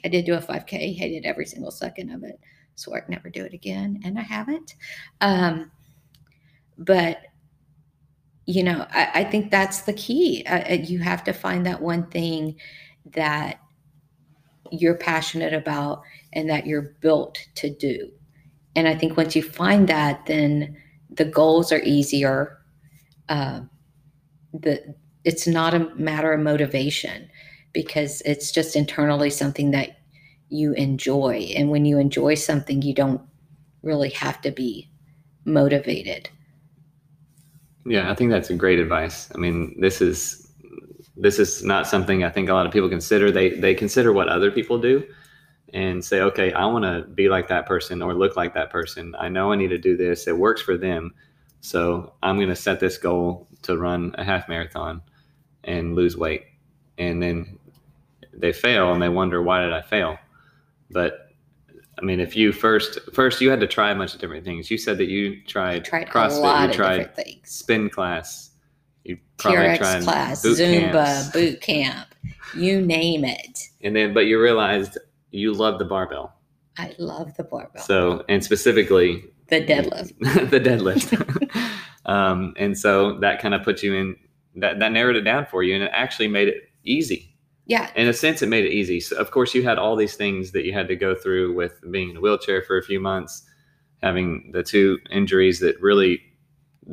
[0.04, 0.96] I did do a 5K.
[0.96, 2.40] Hated every single second of it.
[2.74, 4.74] Swore I'd never do it again, and I haven't.
[5.20, 5.70] Um,
[6.76, 7.22] but
[8.46, 10.44] you know, I, I think that's the key.
[10.44, 12.56] Uh, uh, you have to find that one thing
[13.06, 13.60] that
[14.70, 18.10] you're passionate about and that you're built to do.
[18.76, 20.76] And I think once you find that, then
[21.10, 22.58] the goals are easier.
[23.28, 23.62] Uh,
[24.52, 27.28] the it's not a matter of motivation
[27.72, 29.98] because it's just internally something that
[30.48, 31.52] you enjoy.
[31.56, 33.20] And when you enjoy something, you don't
[33.82, 34.90] really have to be
[35.44, 36.28] motivated.
[37.86, 39.30] Yeah, I think that's a great advice.
[39.34, 40.39] I mean, this is
[41.20, 43.30] this is not something I think a lot of people consider.
[43.30, 45.06] They they consider what other people do
[45.72, 49.14] and say, okay, I want to be like that person or look like that person.
[49.18, 50.26] I know I need to do this.
[50.26, 51.14] It works for them.
[51.60, 55.00] So I'm going to set this goal to run a half marathon
[55.62, 56.46] and lose weight.
[56.98, 57.58] And then
[58.32, 60.18] they fail and they wonder why did I fail,
[60.90, 61.28] but
[61.98, 64.70] I mean, if you first first you had to try a bunch of different things.
[64.70, 67.50] You said that you tried, tried CrossFit, you tried things.
[67.50, 68.49] spin class,
[69.04, 71.28] you probably TRX class, boot Zumba, camps.
[71.32, 72.08] boot camp,
[72.54, 73.60] you name it.
[73.82, 74.98] and then but you realized
[75.30, 76.34] you love the barbell.
[76.78, 77.82] I love the barbell.
[77.82, 80.16] So and specifically the deadlift.
[80.50, 81.70] the deadlift.
[82.10, 84.16] um, and so that kind of put you in
[84.56, 87.36] that that narrowed it down for you, and it actually made it easy.
[87.66, 87.90] Yeah.
[87.94, 88.98] In a sense, it made it easy.
[89.00, 91.80] So of course, you had all these things that you had to go through with
[91.90, 93.44] being in a wheelchair for a few months,
[94.02, 96.20] having the two injuries that really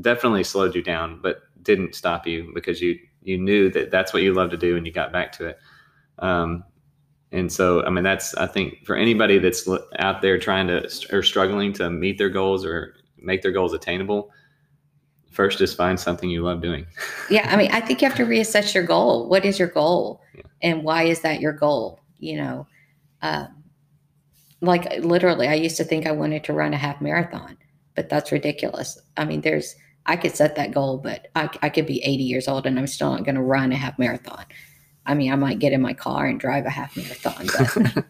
[0.01, 4.23] definitely slowed you down, but didn't stop you because you you knew that that's what
[4.23, 5.59] you love to do, and you got back to it.
[6.17, 6.63] Um,
[7.31, 9.67] and so, I mean, that's I think for anybody that's
[9.99, 14.31] out there trying to or struggling to meet their goals or make their goals attainable,
[15.29, 16.87] first just find something you love doing.
[17.29, 17.53] Yeah.
[17.53, 19.27] I mean, I think you have to reassess your goal.
[19.27, 20.21] What is your goal?
[20.33, 20.43] Yeah.
[20.61, 21.99] And why is that your goal?
[22.19, 22.67] You know,
[23.21, 23.63] um,
[24.61, 27.57] like literally, I used to think I wanted to run a half marathon,
[27.95, 28.97] but that's ridiculous.
[29.17, 29.75] I mean, there's,
[30.07, 32.87] I could set that goal, but I, I could be 80 years old and I'm
[32.87, 34.45] still not going to run a half marathon.
[35.05, 38.05] I mean, I might get in my car and drive a half marathon, but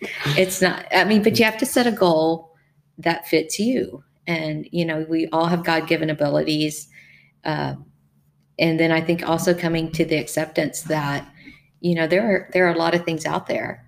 [0.38, 2.54] it's not, I mean, but you have to set a goal
[2.98, 4.02] that fits you.
[4.26, 6.88] And, you know, we all have God given abilities.
[7.44, 7.84] Um,
[8.58, 11.30] and then I think also coming to the acceptance that,
[11.80, 13.84] you know, there are, there are a lot of things out there,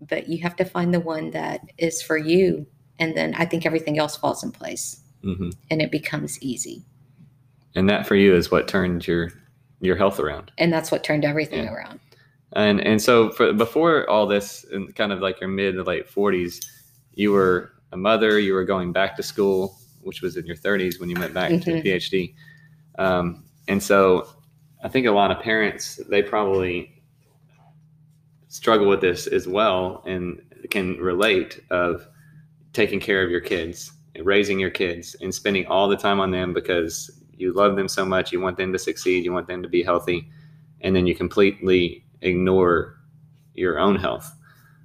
[0.00, 2.66] but you have to find the one that is for you.
[2.98, 6.82] And then I think everything else falls in place hmm and it becomes easy.
[7.74, 9.30] And that for you is what turned your
[9.80, 10.50] your health around.
[10.58, 11.72] And that's what turned everything Yeah.
[11.72, 12.00] around.
[12.52, 16.08] And and so for before all this, in kind of like your mid to late
[16.08, 16.60] forties,
[17.14, 18.38] you were a mother.
[18.38, 21.50] You were going back to school, which was in your thirties when you went back
[21.50, 21.84] to Mhm.
[21.84, 22.34] PhD.
[22.98, 24.28] Um, and so,
[24.82, 27.02] I think a lot of parents they probably
[28.48, 32.06] struggle with this as well, and can relate of
[32.72, 33.92] taking care of your kids,
[34.22, 38.04] raising your kids, and spending all the time on them because you love them so
[38.04, 38.32] much.
[38.32, 39.24] You want them to succeed.
[39.24, 40.28] You want them to be healthy,
[40.80, 42.96] and then you completely ignore
[43.54, 44.32] your own health.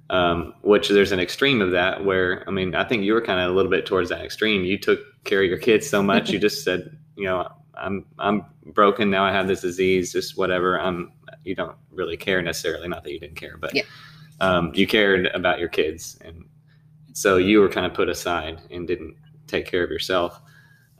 [0.08, 3.40] Um, which there's an extreme of that where I mean I think you were kind
[3.40, 4.64] of a little bit towards that extreme.
[4.64, 8.44] You took care of your kids so much you just said you know I'm I'm
[8.66, 9.24] broken now.
[9.24, 10.80] I have this disease, just whatever.
[10.80, 11.12] I'm
[11.44, 12.86] you don't really care necessarily.
[12.88, 13.82] Not that you didn't care, but Yeah.
[14.40, 16.44] um, you cared about your kids, and
[17.16, 20.38] so you were kind of put aside and didn't take care of yourself.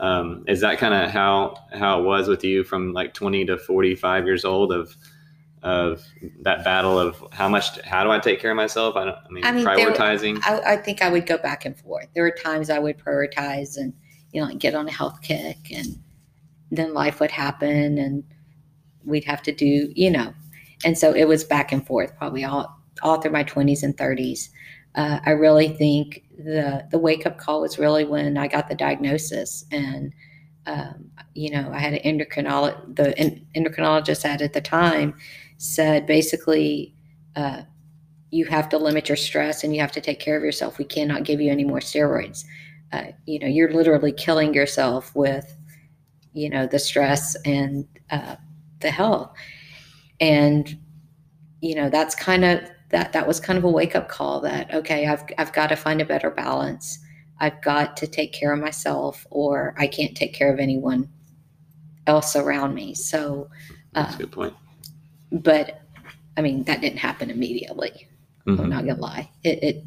[0.00, 3.58] Um, is that kind of how how it was with you from like 20 to
[3.58, 4.96] 45 years old of
[5.62, 6.02] of
[6.40, 8.96] that battle of how much how do I take care of myself?
[8.96, 9.16] I don't.
[9.16, 10.40] I mean, I mean, prioritizing.
[10.42, 12.08] I, I think I would go back and forth.
[12.14, 13.92] There were times I would prioritize and,
[14.32, 16.02] you know, like get on a health kick and
[16.70, 18.24] then life would happen and
[19.04, 20.32] we'd have to do, you know,
[20.82, 24.48] and so it was back and forth probably all, all through my 20s and 30s.
[24.96, 28.74] Uh, I really think the the wake up call was really when I got the
[28.74, 30.12] diagnosis and
[30.66, 32.96] um, you know I had an endocrinologist.
[32.96, 35.14] The en- endocrinologist had at the time
[35.58, 36.94] said basically
[37.36, 37.62] uh,
[38.30, 40.78] you have to limit your stress and you have to take care of yourself.
[40.78, 42.44] We cannot give you any more steroids.
[42.92, 45.56] Uh, you know you're literally killing yourself with
[46.32, 48.36] you know the stress and uh,
[48.80, 49.32] the health
[50.20, 50.78] and
[51.60, 52.60] you know that's kind of
[52.96, 55.76] that that was kind of a wake up call that okay I've I've got to
[55.76, 56.98] find a better balance.
[57.38, 61.06] I've got to take care of myself or I can't take care of anyone
[62.06, 62.94] else around me.
[62.94, 63.50] So
[63.92, 64.54] That's a uh, good point.
[65.30, 65.82] but
[66.38, 68.08] I mean that didn't happen immediately.
[68.46, 68.68] I'm Mhm.
[68.70, 69.28] not gonna lie.
[69.44, 69.84] It, it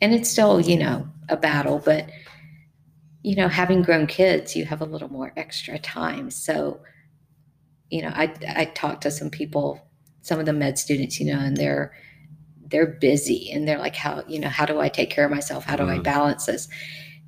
[0.00, 2.08] and it's still, you know, a battle, but
[3.22, 6.30] you know, having grown kids, you have a little more extra time.
[6.30, 6.80] So,
[7.90, 9.86] you know, I I talked to some people,
[10.22, 11.92] some of the med students, you know, and they're
[12.70, 15.64] they're busy and they're like, how, you know, how do I take care of myself?
[15.64, 16.04] How do I Mhm.
[16.04, 16.68] balance this?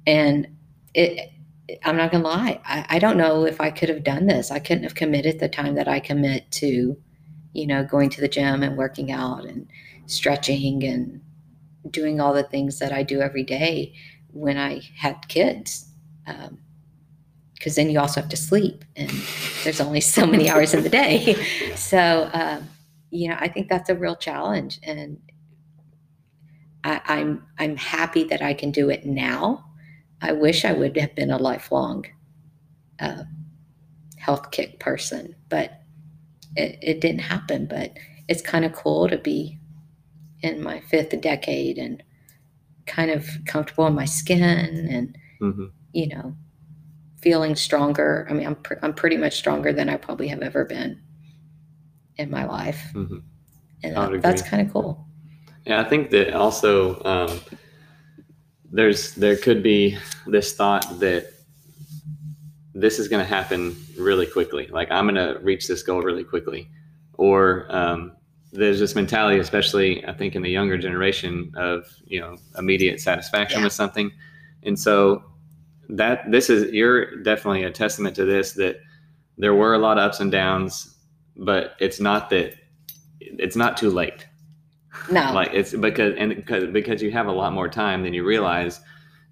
[0.07, 0.47] And
[0.95, 1.33] it
[1.85, 4.51] I'm not gonna lie, I, I don't know if I could have done this.
[4.51, 6.97] I couldn't have committed the time that I commit to,
[7.53, 9.69] you know, going to the gym and working out and
[10.07, 11.21] stretching and
[11.91, 13.95] doing all the things that I do every day
[14.33, 15.87] when I had kids.
[17.55, 19.11] Because then you also have to sleep, and
[19.65, 21.37] there's only so many hours in the day.
[21.77, 22.69] So, um,
[23.11, 25.19] you know, I think that's a real challenge, and
[26.85, 29.65] I, I'm I'm happy that I can do it now.
[30.23, 32.07] I wish I would have been a lifelong
[33.01, 33.25] uh,
[34.19, 35.81] health kick person, but
[36.57, 37.67] it, it didn't happen.
[37.67, 37.93] But
[38.29, 39.59] it's kind of cool to be
[40.43, 42.03] in my fifth decade and
[42.87, 44.43] kind of comfortable in my skin
[44.91, 45.71] and Mhm.
[45.93, 46.37] you know
[47.23, 50.65] feeling stronger i mean i'm, pr- I'm pretty much stronger than i probably have ever
[50.65, 51.01] been
[52.21, 53.23] in my life Mhm.
[53.83, 55.07] and that- that's kind of cool.
[55.67, 57.41] Yeah, I think that also um,
[58.71, 61.27] there's there could be this thought that
[62.75, 64.69] this is going to happen really quickly.
[64.71, 66.69] Like I'm going to reach this goal really quickly,
[67.15, 68.13] or um,
[68.53, 73.59] there's this mentality, especially I think in the younger generation, of you know immediate satisfaction
[73.61, 73.65] Yeah.
[73.65, 74.11] with something,
[74.63, 75.25] and so
[75.89, 78.77] that this is you're definitely a testament to this that
[79.37, 80.97] there were a lot of ups and downs,
[81.37, 82.55] but it's not that
[83.21, 84.27] it's not too late.
[85.11, 88.25] No, like it's because and because because you have a lot more time than you
[88.25, 88.81] realize.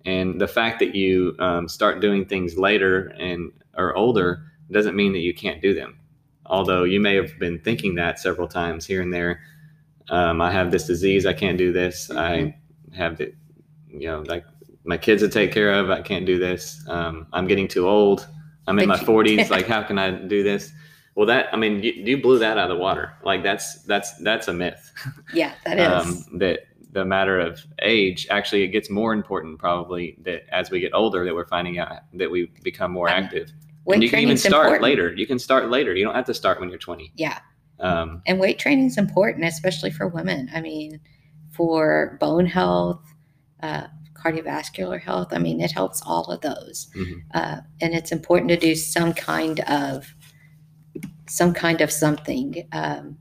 [0.04, 5.12] And the fact that you um, start doing things later and or older doesn't mean
[5.12, 5.98] that you can't do them.
[6.46, 9.40] Although you may have been thinking that several times here and there.
[10.10, 12.10] Um, i have this disease i can't do this.
[12.10, 12.56] I
[12.94, 13.34] have the
[13.88, 14.44] you know like
[14.84, 16.82] my kids to take care of i can't do this.
[16.88, 18.26] Um, i'm getting too old.
[18.66, 20.72] I'm in my But you- 40s like how can i do this
[21.18, 24.16] well that i mean you, you blew that out of the water like that's that's
[24.18, 24.92] that's a myth
[25.34, 25.86] yeah, that is.
[26.30, 26.60] um, that
[26.92, 31.24] the matter of age actually it gets more important probably that as we get older
[31.24, 33.12] that we're finding out that we become more know.
[33.14, 33.52] active
[33.84, 34.82] weight and you can even start important.
[34.84, 37.38] later you can start later you don't have to start when you're 20 Yeah,
[37.80, 40.48] um, and weight training is important, especially for women.
[40.54, 41.00] I mean,
[41.52, 43.02] for bone health,
[43.62, 45.28] uh, cardiovascular health.
[45.32, 47.22] I mean, it helps all of those, Mhm.
[47.34, 50.14] uh, and it's important to do some kind of
[51.26, 53.16] some kind of something um,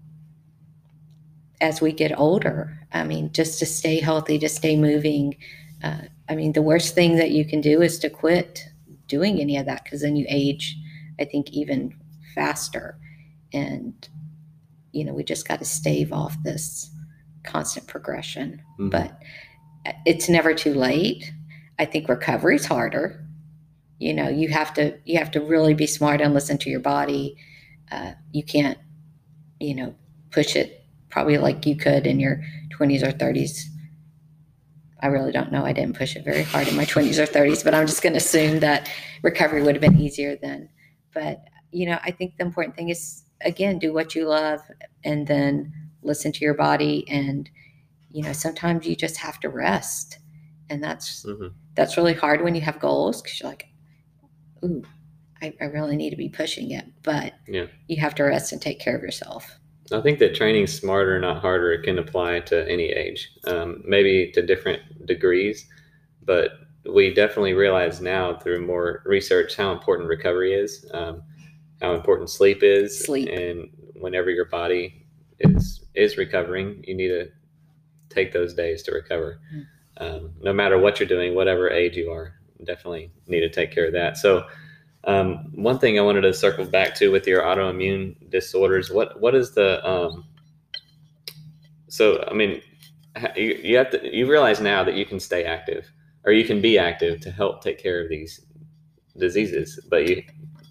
[1.61, 2.79] as we get older.
[2.93, 5.35] I mean, just to stay healthy, to stay moving.
[5.83, 8.63] Uh, I mean, the worst thing that you can do is to quit
[9.07, 10.75] doing any of that because then you age.
[11.19, 11.95] I think even
[12.35, 12.97] faster,
[13.53, 14.07] and
[14.91, 16.91] you know, we just got to stave off this
[17.43, 18.61] constant progression.
[18.79, 18.91] mhm.
[18.91, 19.19] But
[20.05, 21.31] it's never too late.
[21.79, 23.23] I think recovery's harder.
[23.99, 26.79] You know, you have to you have to really be smart and listen to your
[26.79, 27.35] body.
[27.91, 28.78] Uh, you can't,
[29.60, 29.95] you know,
[30.32, 33.69] push it probably like you could in your 20s or 30s.
[35.02, 35.63] I really don't know.
[35.63, 38.13] I didn't push it very hard in my 20s or 30s, but I'm just going
[38.13, 38.89] to assume that
[39.21, 40.69] recovery would have been easier then.
[41.13, 44.62] But, you know, I think the important thing is, again, do what you love
[45.04, 45.71] and then
[46.02, 47.06] listen to your body.
[47.10, 47.50] And,
[48.10, 50.17] you know, sometimes you just have to rest.
[50.69, 51.54] And that's, Mhm.
[51.76, 53.67] that's really hard when you have goals because you're like,
[54.63, 54.84] ooh,
[55.41, 56.86] I, I really need to be pushing it.
[57.04, 57.67] But Yeah.
[57.88, 59.60] you have to rest and take care of yourself.
[59.91, 64.45] I think that training smarter, not harder, can apply to any age, um, maybe to
[64.45, 65.65] different degrees,
[66.23, 66.52] but
[66.91, 71.23] we definitely realize now through more research how important recovery is, um,
[71.82, 73.30] how important sleep is, Sleep.
[73.30, 75.06] and whenever your body
[75.39, 77.30] is is recovering, you need to
[78.10, 79.39] take those days to recover.
[79.54, 79.65] Mm.
[80.00, 83.88] Um, no matter what you're doing, whatever age you are, definitely need to take care
[83.88, 84.17] of that.
[84.17, 84.45] So.
[85.03, 89.36] Um, one thing I wanted to circle back to with your autoimmune disorders, what what
[89.36, 90.25] is the um,
[91.88, 92.62] so I mean,
[93.36, 95.89] you, you have to you realize now that you can stay active
[96.25, 98.41] or you can be active to help take care of these
[99.17, 100.23] diseases, but you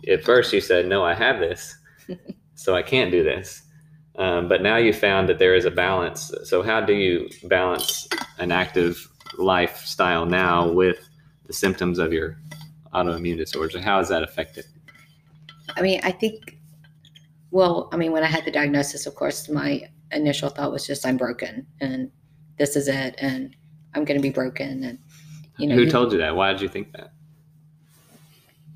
[0.08, 1.76] at first you said no, I have this,
[2.54, 3.62] so I can't do this.
[4.18, 6.32] Um, but now you found that there is a balance.
[6.44, 8.08] So how do you balance
[8.38, 10.98] an active lifestyle now with
[11.46, 12.38] the symptoms of your
[12.96, 13.74] autoimmune disorders?
[13.74, 14.64] Or how is that affected?
[15.76, 16.58] I mean, I think,
[17.50, 21.04] well, I mean, when I had the diagnosis, of course, my initial thought was just,
[21.04, 22.10] I'm broken and
[22.58, 23.14] this is it.
[23.18, 23.54] And
[23.94, 24.84] I'm going to be broken.
[24.84, 24.98] And,
[25.58, 26.34] you know, Who told you that?
[26.34, 27.12] Why did you think that?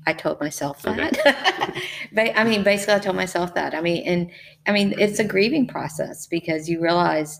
[0.07, 1.09] I told myself Okay.
[1.11, 1.75] that.
[2.13, 3.75] Ba- I mean, basically, I told myself that.
[3.75, 4.31] I mean, and
[4.67, 7.39] I mean, it's a grieving process because you realize,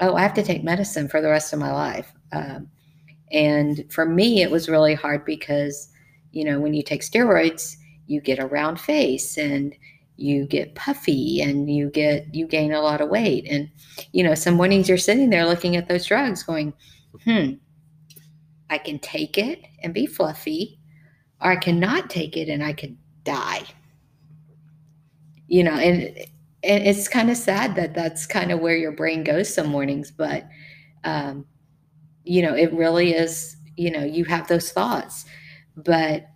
[0.00, 2.12] oh, I have to take medicine for the rest of my life.
[2.32, 2.68] Um,
[3.32, 5.89] and for me, it was really hard because,
[6.32, 9.74] you know, when you take steroids, you get a round face and
[10.16, 13.46] you get puffy and you get you gain a lot of weight.
[13.48, 13.70] And
[14.12, 16.72] you know, some mornings you're sitting there looking at those drugs, going,
[17.24, 17.52] hmm,
[18.68, 20.78] I can take it and be fluffy
[21.40, 23.62] or I cannot take it and I could die.
[25.48, 26.16] You know, and,
[26.62, 30.10] and it's kind of sad that that's kind of where your brain goes some mornings,
[30.10, 30.46] but,
[31.02, 31.44] um,
[32.24, 35.24] you know, it really is, you know, you have those thoughts,
[35.76, 36.26] but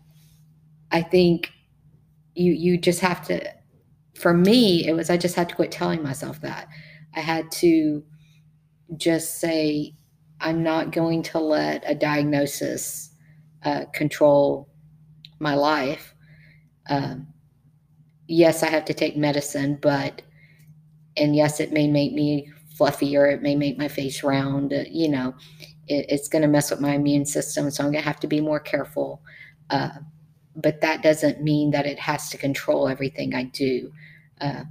[0.91, 1.51] I think
[2.35, 3.53] you, you just have to,
[4.15, 6.69] for me, it was, I just had to quit telling myself that.
[7.15, 8.05] I had to
[8.97, 9.95] just say,
[10.41, 13.11] I'm not going to let a diagnosis
[13.65, 14.69] uh, control
[15.39, 16.15] my life.
[16.89, 17.29] Um,
[18.27, 20.23] yes, I have to take medicine, but,
[21.17, 25.09] and yes, it may make me fluffier, it may make my face round, uh, you
[25.09, 25.35] know,
[25.89, 27.71] it, it's going to mess with my immune system.
[27.71, 29.23] So I'm going to have to be more careful.
[29.71, 29.91] Uh,
[30.57, 33.93] but that doesn't mean that it has to control everything I do.
[34.41, 34.65] Uh,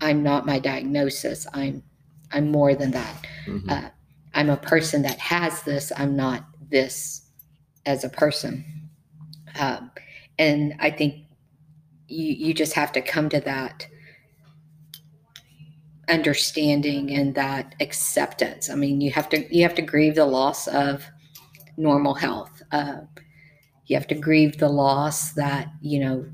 [0.00, 1.46] I'm not my diagnosis.
[1.52, 1.82] I'm
[2.32, 3.26] I'm more than that.
[3.46, 3.70] Mhm.
[3.70, 3.90] Uh,
[4.34, 5.92] I'm a person that has this.
[5.96, 7.22] I'm not this
[7.86, 8.64] as a person.
[9.58, 9.90] Um,
[10.38, 11.24] and I think
[12.08, 13.86] you you just have to come to that
[16.10, 18.68] understanding and that acceptance.
[18.68, 21.04] I mean, you have to you have to grieve the loss of
[21.76, 22.62] normal health.
[22.72, 23.02] Uh,
[23.86, 26.26] you have to grieve the loss that you know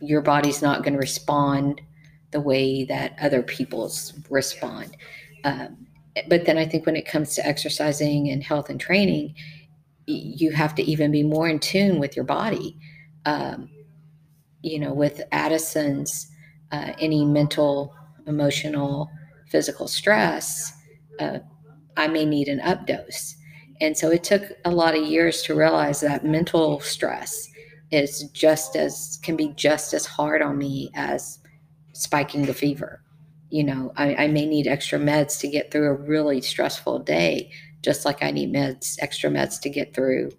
[0.00, 1.80] your body's not going to respond
[2.30, 4.96] the way that other people's respond.
[5.44, 5.86] Um,
[6.28, 9.34] but then I think when it comes to exercising and health and training,
[10.06, 12.76] you have to even be more in tune with your body.
[13.24, 13.70] Um,
[14.62, 16.30] you know, with Addison's,
[16.72, 17.94] uh, any mental,
[18.28, 19.10] emotional,
[19.48, 20.72] physical stress,
[21.18, 21.38] uh,
[21.96, 23.34] I may need an updose.
[23.80, 27.48] And so it took a lot of years to realize that mental stress
[27.90, 31.38] is just as can be just as hard on me as
[31.92, 33.02] spiking the fever.
[33.50, 37.50] You know, I, I may need extra meds to get through a really stressful day,
[37.82, 40.30] just like I need meds, extra meds to get through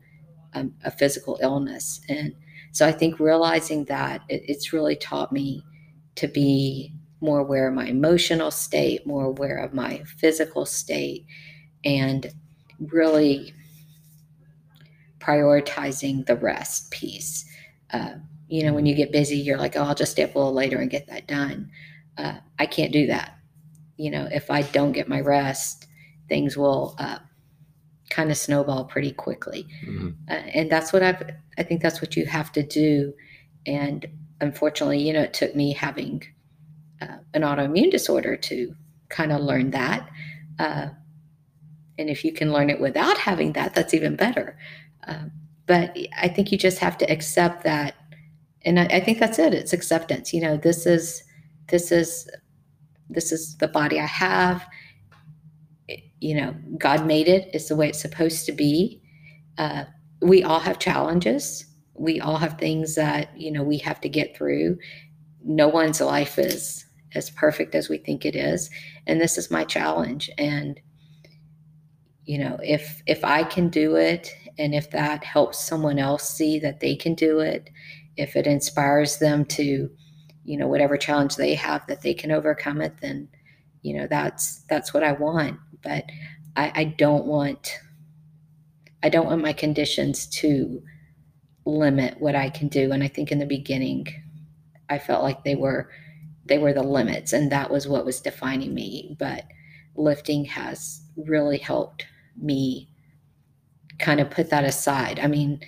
[0.53, 2.01] um, a physical illness.
[2.07, 2.35] And
[2.71, 5.63] so I think realizing that it, it's really taught me
[6.15, 11.25] to be more aware of my emotional state, more aware of my physical state,
[11.83, 12.31] and
[12.79, 13.53] really
[15.19, 17.45] prioritizing the rest piece.
[17.91, 18.13] Uh,
[18.47, 20.53] you know, when you get busy, you're like, oh, I'll just stay up a little
[20.53, 21.71] later and get that done.
[22.17, 23.37] Uh, I can't do that.
[23.97, 25.87] You know, if I don't get my rest,
[26.29, 27.19] things will uh,
[28.09, 29.67] kind of snowball pretty quickly.
[29.85, 30.15] Mhm.
[30.29, 31.21] Uh, and that's what I've,
[31.57, 33.13] I think that's what you have to do.
[33.65, 34.05] And
[34.41, 36.23] unfortunately, you know, it took me having
[37.01, 38.75] uh, an autoimmune disorder to
[39.09, 40.09] kind of learn that.
[40.57, 40.89] Uh,
[41.97, 44.57] and if you can learn it without having that, that's even better.
[45.07, 45.25] Uh,
[45.65, 47.95] but I think you just have to accept that.
[48.63, 49.53] And I, I think that's it.
[49.53, 50.33] It's acceptance.
[50.33, 51.23] You know, this is,
[51.67, 52.29] this is,
[53.09, 54.65] this is the body I have.
[55.87, 57.49] It- you know, God made it.
[57.53, 59.01] It's the way it's supposed to be.
[59.57, 59.85] Uh,
[60.21, 61.65] we all have challenges.
[61.93, 64.77] We all have things that, you know, we have to get through.
[65.45, 66.85] No one's life is
[67.15, 68.69] as perfect as we think it is.
[69.07, 70.29] And this is my challenge.
[70.37, 70.79] And,
[72.25, 76.59] you know, if if I can do it and if that helps someone else see
[76.59, 77.69] that they can do it,
[78.17, 79.89] if it inspires them to,
[80.43, 83.29] you know, whatever challenge they have that they can overcome it, then,
[83.81, 85.59] you know, that's that's what I want.
[85.81, 86.05] But
[86.55, 87.79] I, I don't want
[89.01, 90.83] I don't want my conditions to
[91.65, 92.91] limit what I can do.
[92.91, 94.07] And I think in the beginning,
[94.89, 95.89] I felt like they were
[96.49, 99.15] they were the limits, and that was what was defining me.
[99.17, 99.45] But
[99.95, 102.89] lifting has really helped me
[103.99, 105.19] kind of put that aside.
[105.19, 105.61] I mean,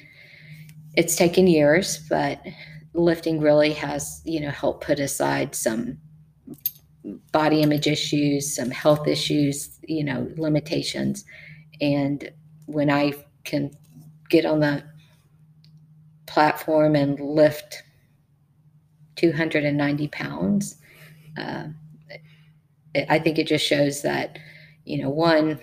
[0.96, 2.42] it's taken years, but
[2.94, 5.98] lifting really has, you know, helped put aside some
[7.32, 11.26] body image issues, some health issues, you know, limitations.
[11.80, 12.32] And
[12.66, 13.14] when I
[13.44, 13.72] can
[14.30, 14.84] get on the
[16.26, 17.84] platform and lift
[19.22, 20.76] 290 pounds,
[21.38, 21.66] uh,
[23.08, 24.40] I think it just shows that,
[24.84, 25.60] you know, one,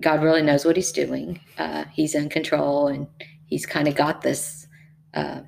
[0.00, 1.40] God really knows what he's doing.
[1.56, 3.06] Uh, he's in control and
[3.46, 4.66] he's kind of got this.
[5.14, 5.42] Uh,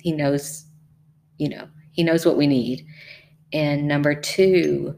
[0.00, 0.64] he knows,
[1.38, 2.84] you know, he knows what we need.
[3.52, 4.96] And number two,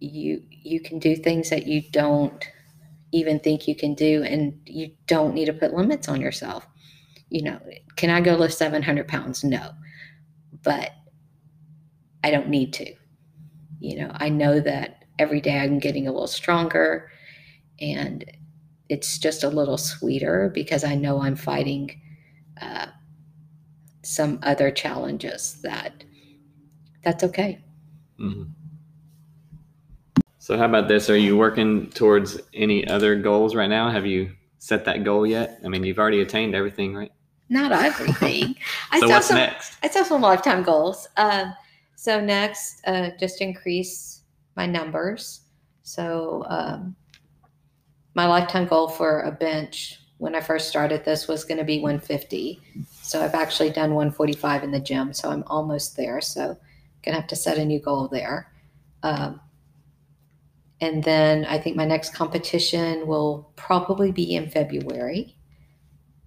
[0.00, 2.44] you you can do things that you don't
[3.12, 6.66] even think you can do, and you don't need to put limits on yourself.
[7.30, 7.60] You know,
[7.96, 9.44] can I go lift 700 pounds?
[9.44, 9.72] No,
[10.62, 10.92] but
[12.24, 12.94] I don't need to.
[13.80, 17.10] You know, I know that every day I'm getting a little stronger
[17.80, 18.24] and
[18.88, 22.00] it's just a little sweeter because I know I'm fighting
[22.60, 22.86] uh,
[24.02, 26.04] some other challenges that
[27.04, 27.62] that's okay.
[28.18, 28.50] Mhm.
[30.38, 31.10] So, how about this?
[31.10, 33.90] Are you working towards any other goals right now?
[33.90, 35.60] Have you set that goal yet?
[35.64, 37.12] I mean, you've already attained everything, right?
[37.48, 38.56] Not everything.
[38.90, 39.76] I so, what's some, next?
[39.82, 41.08] I have some lifetime goals.
[41.16, 41.54] Um,
[41.94, 44.22] so next, uh, just increase
[44.56, 45.40] my numbers.
[45.82, 46.94] So um,
[48.14, 51.78] my lifetime goal for a bench when I first started this was going to be
[51.78, 52.60] 150.
[53.02, 55.12] So I've actually done 145 in the gym.
[55.12, 56.20] So I'm almost there.
[56.20, 56.58] So
[57.02, 58.52] gonna have to set a new goal there.
[59.02, 59.40] Um,
[60.80, 65.36] and then I think my next competition will probably be in February.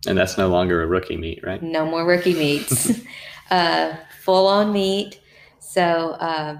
[0.08, 1.62] And that's no longer a rookie meet, right?
[1.62, 2.92] No more rookie meets.
[3.52, 5.20] uh, full on meet.
[5.60, 6.60] So uh,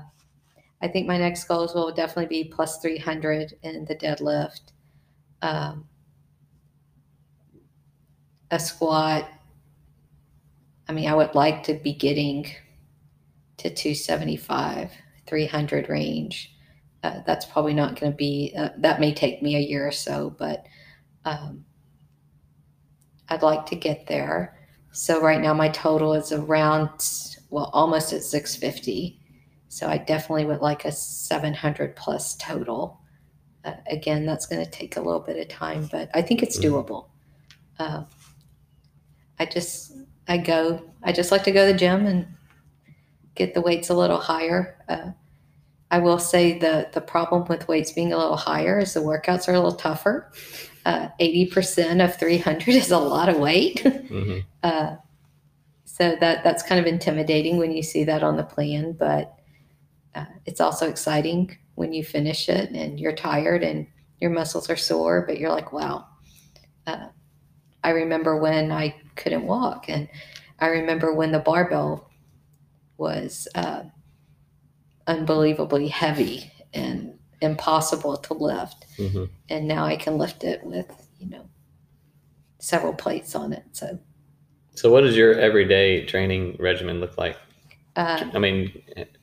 [0.82, 4.72] I think my next goals will definitely be plus 300 in the deadlift,
[5.42, 5.88] um,
[8.52, 9.30] a squat.
[10.88, 12.46] I mean, I would like to be getting
[13.58, 14.92] to 275,
[15.28, 16.56] 300 range.
[17.04, 19.92] Uh, that's probably not going to be, uh, that may take me a year or
[19.92, 20.66] so, but
[21.26, 21.66] um,
[23.32, 24.58] I'd like to get there.
[24.92, 26.90] So right now my total is around,
[27.50, 29.18] well, almost at 650.
[29.70, 33.00] So I definitely would like a 700 plus total.
[33.64, 36.60] Uh, again, that's going to take a little bit of time, but I think it's
[36.60, 36.72] Mhm.
[36.72, 37.06] doable.
[37.80, 38.04] Uh,
[39.40, 39.94] I just,
[40.28, 42.28] I go, I just like to go to the gym and
[43.36, 44.78] get the weights a little higher.
[44.90, 45.12] Uh,
[45.90, 49.48] I will say the the problem with weights being a little higher is the workouts
[49.48, 50.32] are a little tougher.
[50.86, 54.96] Uh, Eighty percent of three hundred is a lot of weight, hmm uh,
[55.86, 58.94] so that that's kind of intimidating when you see that on the plan.
[58.94, 59.36] But
[60.16, 63.88] uh, it's also exciting when you finish it and you're tired and
[64.20, 66.08] your muscles are sore, but you're like, wow.
[66.88, 67.08] Uh,
[67.84, 70.08] I remember when I couldn't walk, and
[70.60, 72.10] I remember when the barbell
[72.98, 73.84] was uh,
[75.08, 78.86] unbelievably heavy and impossible to lift.
[78.98, 80.88] hmm And now I can lift it with,
[81.20, 81.50] you know,
[82.60, 83.64] several plates on it.
[83.74, 84.00] So,
[84.76, 87.38] So, what does your everyday training regimen look like?
[87.96, 88.72] uh, I mean,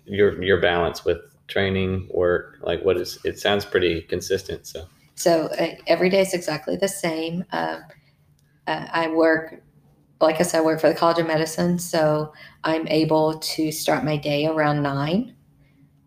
[0.05, 3.19] your your balance with training, work, like what is?
[3.25, 4.66] It sounds pretty consistent.
[4.66, 7.45] So, so uh, every day is exactly the same.
[7.53, 7.83] Um,
[8.66, 9.62] uh, I work,
[10.21, 11.79] like I said, I work for the College of Medicine.
[11.79, 12.33] So
[12.64, 15.35] I'm able to start my day around nine.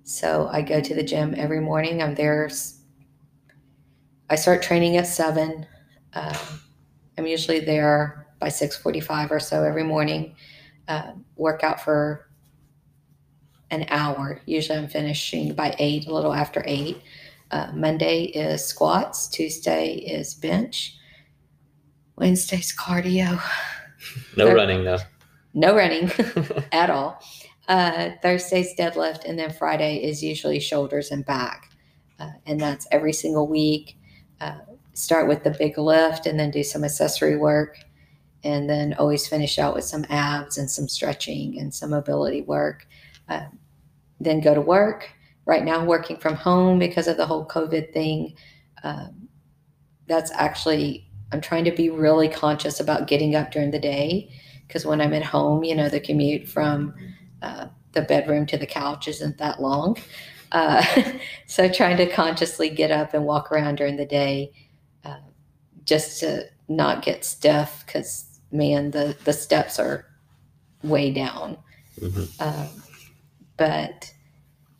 [0.04, 2.02] So I go to the gym every morning.
[2.02, 2.50] I'm there.
[4.30, 5.66] I start training at seven.
[6.14, 6.36] Um,
[7.18, 10.36] I'm usually there by six forty-five or so every morning.
[10.88, 12.30] Uh, work out for
[13.70, 14.42] an hour.
[14.46, 17.02] Usually, I'm finishing by eight, a little after eight.
[17.52, 19.28] Uh, Monday is squats.
[19.28, 20.98] Tuesday is bench.
[22.18, 23.42] Wednesday's cardio.
[24.38, 25.00] no running though.
[25.54, 26.12] No running
[26.72, 27.22] at all.
[27.72, 31.72] Uh, Thursday's deadlift, and then Friday is usually shoulders and back,
[32.20, 33.98] uh, and that's every single week.
[34.42, 34.58] Uh,
[34.94, 37.78] start with the big lift, and then do some accessory work,
[38.44, 42.86] and then always finish out with some abs and some stretching and some mobility work.
[43.30, 43.46] Uh,
[44.20, 45.10] then go to work.
[45.46, 48.36] Right now, working from home because of the whole COVID thing.
[48.84, 49.30] Um,
[50.08, 54.30] that's actually I'm trying to be really conscious about getting up during the day
[54.68, 56.94] because when I'm at home, you know, the commute from
[57.42, 59.98] uh, the bedroom to the couch isn't that long.
[60.52, 60.84] Uh,
[61.48, 64.52] so trying to consciously get up and walk around during the day
[65.04, 65.18] uh,
[65.86, 70.06] just to not get stiff because, man, the, the steps are
[70.84, 71.58] way down.
[72.00, 72.68] hmm Um,
[73.58, 74.12] but,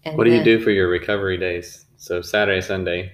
[0.04, 1.86] and What do you do for your recovery days?
[1.98, 3.12] So Saturday, Sunday,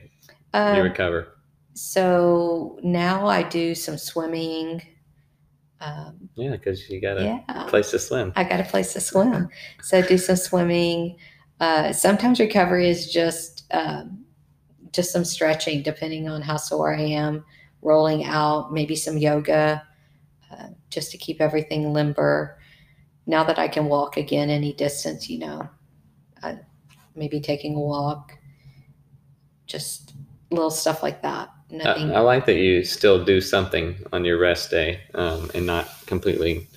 [0.53, 1.27] you Um, recover.
[1.73, 4.81] so now I do some swimming.
[5.79, 7.63] Um, Yeah, because you got a yeah.
[7.67, 8.33] place to swim.
[8.35, 9.49] I got a place to swim.
[9.81, 11.17] So do some swimming.
[11.59, 14.25] Uh, sometimes recovery is just um,
[14.91, 17.45] just some stretching, depending on how sore I am.
[17.83, 19.83] Rolling out, maybe some yoga,
[20.51, 22.59] uh, just to keep everything limber.
[23.27, 25.69] Now that I can walk again any distance, you know,
[26.41, 26.57] I,
[27.15, 28.37] maybe taking a walk,
[29.67, 30.13] just
[30.49, 31.49] little stuff like that.
[31.69, 32.11] Nothing.
[32.11, 35.89] I, I like that you still do something on your rest day um, and not
[36.05, 36.67] completely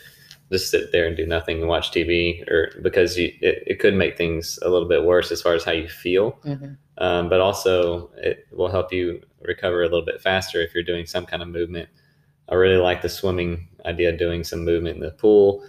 [0.50, 3.94] just sit there and do nothing and watch TV or because you, it, it could
[3.94, 6.32] make things a little bit worse as far as how you feel.
[6.44, 6.76] Mhm.
[6.98, 11.06] Um, but also it will help you recover a little bit faster if you're doing
[11.06, 11.88] some kind of movement.
[12.48, 15.64] I really like the swimming idea, doing some movement in the pool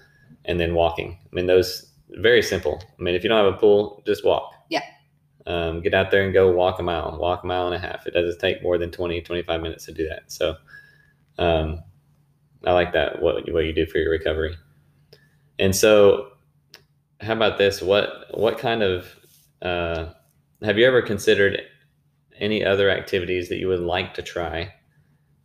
[0.45, 1.19] and then walking.
[1.23, 2.81] I mean, those very simple.
[2.99, 4.53] I mean, if you don't have a pool, just walk.
[5.47, 8.05] Um, get out there and go walk a mile, walk a mile and a half.
[8.05, 10.31] It doesn't take more than 20, 25 minutes to do that.
[10.31, 10.55] So,
[11.37, 11.83] um,
[12.65, 14.55] I like that, what, what you do for your recovery.
[15.59, 16.29] And so,
[17.21, 17.81] how about this?
[17.81, 19.15] What, what kind of,
[19.61, 20.07] uh,
[20.63, 21.61] have you ever considered
[22.39, 24.73] any other activities that you would like to try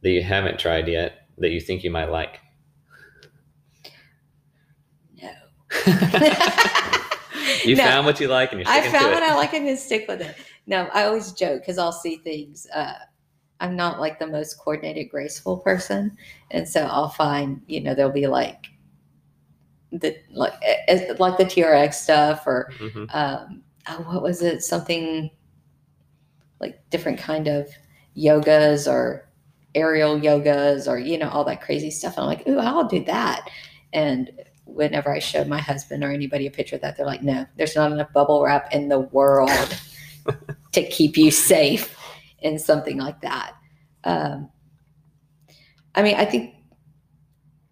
[0.03, 2.41] that you haven't tried yet that you think you might like?
[5.23, 6.93] No.
[7.65, 7.85] you No.
[7.85, 9.23] found what you like and you're I found what.
[9.23, 10.37] I like and then stick with it.
[10.67, 12.67] No, I always joke because I'll see things.
[12.75, 12.95] Uh,
[13.61, 16.17] I'm not like the most coordinated, graceful person,
[16.51, 18.67] and so I'll find you know there'll be like
[19.93, 23.15] the like eh, eh, like the TRX stuff or Mhm.
[23.15, 24.63] um, oh, what was it?
[24.63, 25.31] Something
[26.61, 27.69] like different kind of
[28.17, 29.29] yogas or
[29.75, 32.17] aerial yogas or you know all that crazy stuff.
[32.17, 33.49] And I'm like, ooh, I'll do that.
[33.93, 34.31] And
[34.67, 37.77] whenever I show my husband or anybody a picture of that, they're like, no, there's
[37.77, 39.51] not enough bubble wrap in the world
[40.73, 41.97] to keep you safe
[42.41, 43.55] in something like that.
[44.05, 44.51] Um,
[45.95, 46.55] I mean, I think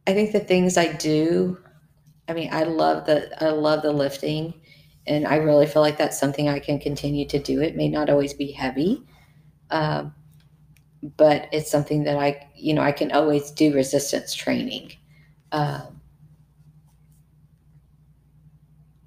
[0.06, 1.58] I think the things I do.
[2.28, 4.54] I mean, I love the I love the lifting,
[5.06, 7.60] and I really feel like that's something I can continue to do.
[7.60, 9.02] It may not always be heavy,
[9.70, 10.14] um,
[11.16, 14.92] but it's something that I, you know, I can always do resistance training.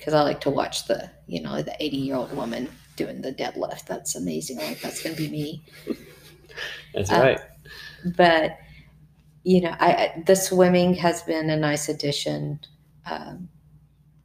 [0.07, 3.33] Because I like to watch the, you know, the 80 year old woman doing the
[3.33, 3.87] deadlift.
[3.87, 4.57] That's amazing.
[4.57, 5.63] Like that's going to be me.
[6.93, 7.39] That's uh, right.
[8.15, 8.57] But,
[9.43, 12.61] you know, I, the swimming has been a nice addition.
[13.05, 13.49] Um,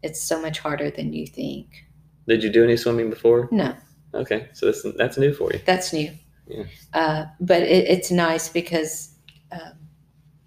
[0.04, 1.84] it's so much harder than you think.
[2.28, 3.48] Did you do any swimming before?
[3.50, 3.74] No.
[4.14, 5.58] Okay, so that's that's new for you.
[5.66, 6.12] That's new.
[6.46, 6.64] Yeah.
[6.94, 9.16] Uh, but it, it's nice because,
[9.50, 9.72] um,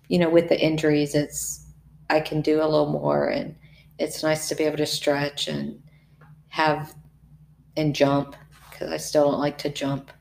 [0.07, 1.65] you know, with the injuries, it's
[2.09, 3.53] I can do a little more, and
[3.97, 5.81] it's nice to be able to stretch and
[6.49, 6.93] have
[7.77, 8.35] and jump
[8.69, 10.11] because I still don't like to jump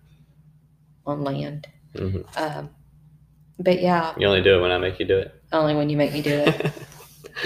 [1.06, 1.68] on land.
[1.94, 2.22] Mm-hmm.
[2.36, 2.70] Um,
[3.58, 5.42] but yeah, you only do it when I make you do it.
[5.52, 6.72] Only when you make me do it.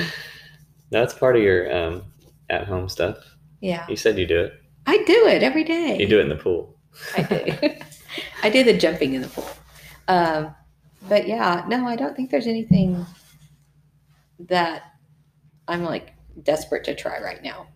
[0.90, 2.04] That's part of your um,
[2.48, 3.18] at home stuff.
[3.60, 3.86] Yeah.
[3.88, 4.54] You said you do it.
[4.86, 5.98] I do it every day.
[5.98, 6.78] You do it in the pool.
[7.16, 7.70] I do.
[8.42, 9.48] I do the jumping in the pool.
[10.08, 10.54] Um,
[11.08, 13.04] but yeah, no, I don't think there's anything
[14.40, 14.94] that
[15.66, 17.68] I'm like desperate to try right now.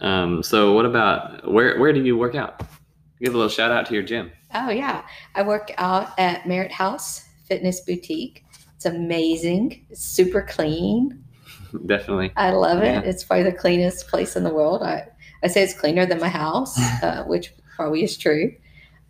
[0.00, 2.60] Um, so what about where where do you work out?
[3.20, 4.30] Give a little shout out to your gym.
[4.54, 5.02] Oh yeah.
[5.34, 8.44] I work out at Merit House Fitness Boutique.
[8.76, 9.86] It's amazing.
[9.90, 11.24] It's super clean.
[11.86, 12.32] Definitely.
[12.36, 12.86] I love it.
[12.86, 13.00] Yeah.
[13.00, 14.82] It's probably the cleanest place in the world.
[14.82, 15.08] I,
[15.42, 18.54] I say it's cleaner than my house, uh, which probably is true.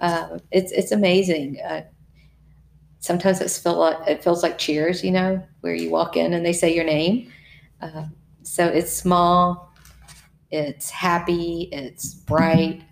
[0.00, 1.58] Uh, it's it's amazing.
[1.60, 1.82] Uh,
[3.08, 6.44] sometimes it feels like it feels like Cheers, you know, where you walk in and
[6.44, 7.32] they say your name.
[7.80, 8.04] Uh,
[8.42, 9.72] so it's small,
[10.50, 12.82] it's happy, it's bright,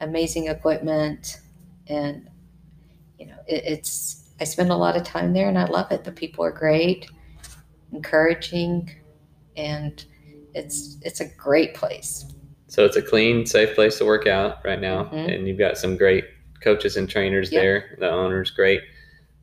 [0.00, 1.40] amazing equipment,
[1.88, 2.30] and
[3.18, 6.04] you know it, it's I spend a lot of time there and I love it.
[6.04, 7.10] The people are great,
[7.92, 8.88] encouraging,
[9.56, 10.04] and
[10.54, 12.24] it's it's a great place.
[12.68, 15.28] So it's a clean, safe place to work out right now, mm-hmm.
[15.28, 16.24] and you've got some great
[16.62, 17.62] coaches and trainers yep.
[17.62, 17.96] there.
[17.98, 18.82] The owner's great,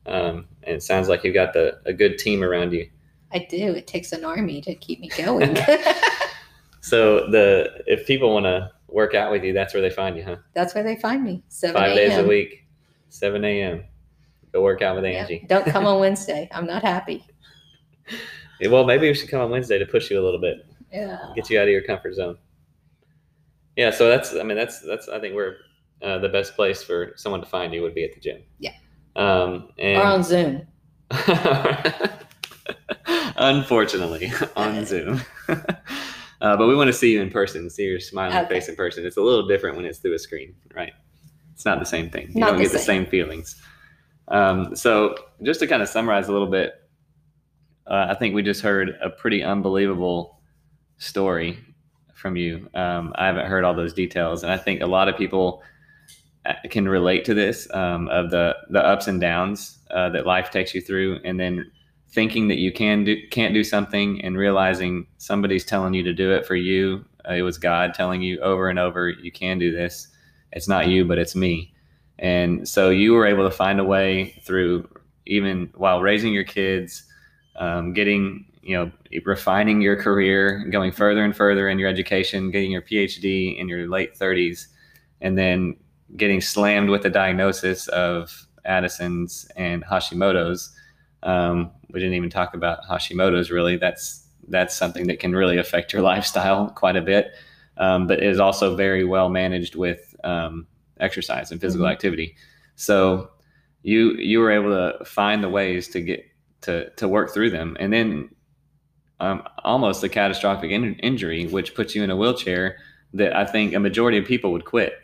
[0.06, 2.88] um, and it sounds like you've got the a good team around you.
[3.32, 3.74] I do.
[3.74, 5.56] It takes an army to keep me going.
[6.80, 10.24] so the if people want to work out with you, that's where they find you,
[10.24, 10.36] huh?
[10.54, 11.42] That's where they find me.
[11.48, 12.66] Seven five days a week,
[13.08, 13.84] seven a.m.
[14.52, 15.40] Go work out with Angie.
[15.42, 16.48] Yeah, don't come on Wednesday.
[16.52, 17.26] I'm not happy.
[18.60, 20.64] Yeah, well, maybe we should come on Wednesday to push you a little bit.
[20.92, 21.18] Yeah.
[21.34, 22.38] Get you out of your comfort zone.
[23.76, 23.90] Yeah.
[23.90, 25.56] So that's, I mean, that's, that's, I think we're
[26.02, 28.42] uh, the best place for someone to find you would be at the gym.
[28.58, 28.74] Yeah.
[29.16, 30.66] Um, and or on Zoom.
[33.36, 35.20] Unfortunately, on Zoom.
[35.48, 38.48] uh, but we want to see you in person, see your smiling okay.
[38.54, 39.04] face in person.
[39.06, 40.92] It's a little different when it's through a screen, right?
[41.52, 42.30] It's not the same thing.
[42.32, 42.78] You not don't the get same.
[42.78, 43.62] the same feelings.
[44.28, 46.74] Um, so just to kind of summarize a little bit,
[47.86, 50.40] uh, I think we just heard a pretty unbelievable
[50.98, 51.58] story
[52.14, 52.68] from you.
[52.74, 55.62] Um, I haven't heard all those details, and I think a lot of people
[56.70, 60.74] can relate to this um, of the the ups and downs uh, that life takes
[60.74, 61.70] you through, and then
[62.10, 66.32] thinking that you can do can't do something, and realizing somebody's telling you to do
[66.32, 67.04] it for you.
[67.28, 70.08] Uh, it was God telling you over and over, "You can do this."
[70.52, 71.74] It's not you, but it's me.
[72.18, 74.88] And so you were able to find a way through
[75.26, 77.04] even while raising your kids,
[77.56, 78.92] um, getting, you know,
[79.24, 83.88] refining your career, going further and further in your education, getting your PhD in your
[83.88, 84.68] late 30s,
[85.20, 85.76] and then
[86.16, 90.74] getting slammed with a diagnosis of Addison's and Hashimoto's.
[91.22, 93.76] Um, we didn't even talk about Hashimoto's really.
[93.76, 97.32] That's that's something that can really affect your lifestyle quite a bit,
[97.78, 100.66] um, but is also very well managed with um,
[101.00, 101.92] exercise and physical mm-hmm.
[101.92, 102.36] activity.
[102.76, 103.30] So
[103.82, 106.24] you you were able to find the ways to get
[106.62, 108.30] to to work through them, and then
[109.20, 112.76] um, almost a catastrophic in- injury, which puts you in a wheelchair
[113.14, 114.94] that I think a majority of people would quit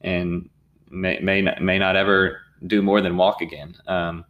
[0.00, 0.48] and
[0.90, 3.74] may may not, may not ever do more than walk again.
[3.86, 4.24] Um,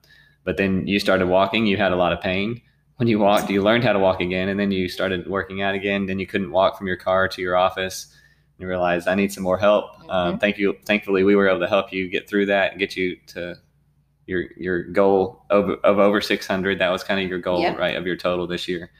[0.45, 2.61] but then you started walking, you had a lot of pain.
[2.97, 5.75] When you walked, you learned how to walk again, and then you started working out
[5.75, 6.07] again.
[6.07, 8.13] Then you couldn't walk from your car to your office
[8.59, 9.85] and realized I need some more help.
[9.85, 10.11] Um, mm-hmm.
[10.11, 10.77] Um, thank you.
[10.85, 13.57] Thankfully, we were able to help you get through that and get you to
[14.27, 16.79] your your goal of, of over 600.
[16.79, 17.79] That was kind of your goal, yep.
[17.79, 18.91] right, of your total this year.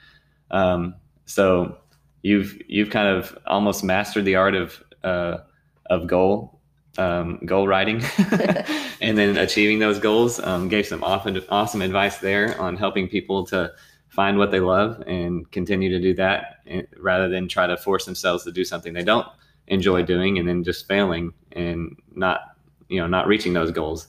[0.51, 0.95] Um,
[1.27, 1.79] so
[2.23, 5.39] you've you've kind of almost mastered the art of uh,
[5.87, 6.58] of goal
[6.99, 8.03] um, goal writing,
[9.01, 10.41] and then achieving those goals.
[10.41, 13.73] Um, gave some awesome awesome advice there on helping people to
[14.09, 18.05] find what they love and continue to do that eh, rather than try to force
[18.05, 19.27] themselves to do something they don't
[19.69, 22.57] enjoy doing and then just failing and not
[22.89, 24.09] you know not reaching those goals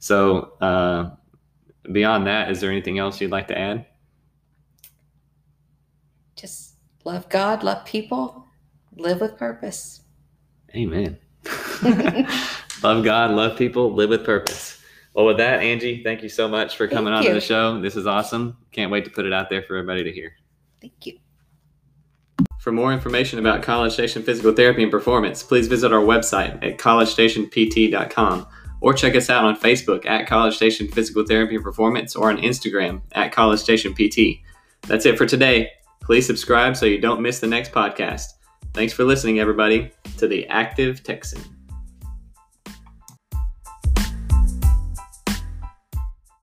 [0.00, 1.08] so uh,
[1.92, 3.86] beyond that is there anything else you'd like to add
[6.36, 6.74] just
[7.04, 8.46] love God, love people,
[8.94, 10.02] live with purpose.
[10.74, 11.18] Amen.
[12.82, 14.80] love God, love people, live with purpose.
[15.14, 17.80] Well, with that, Angie, thank you so much for coming Thank on to the show.
[17.80, 18.58] This is awesome.
[18.72, 20.32] Can't wait to put it out there for everybody to hear.
[20.80, 21.18] Thank you.
[22.60, 26.78] For more information about College Station Physical Therapy and Performance, please visit our website at
[26.78, 28.46] collegestationpt.com
[28.80, 32.36] or check us out on Facebook at College Station Physical Therapy and Performance or on
[32.38, 34.40] Instagram at College Station PT.
[34.82, 35.70] That's it for today.
[36.02, 38.26] Please subscribe so you don't miss the next podcast.
[38.76, 41.55] Thanks for listening, everybody, to the Active Texan.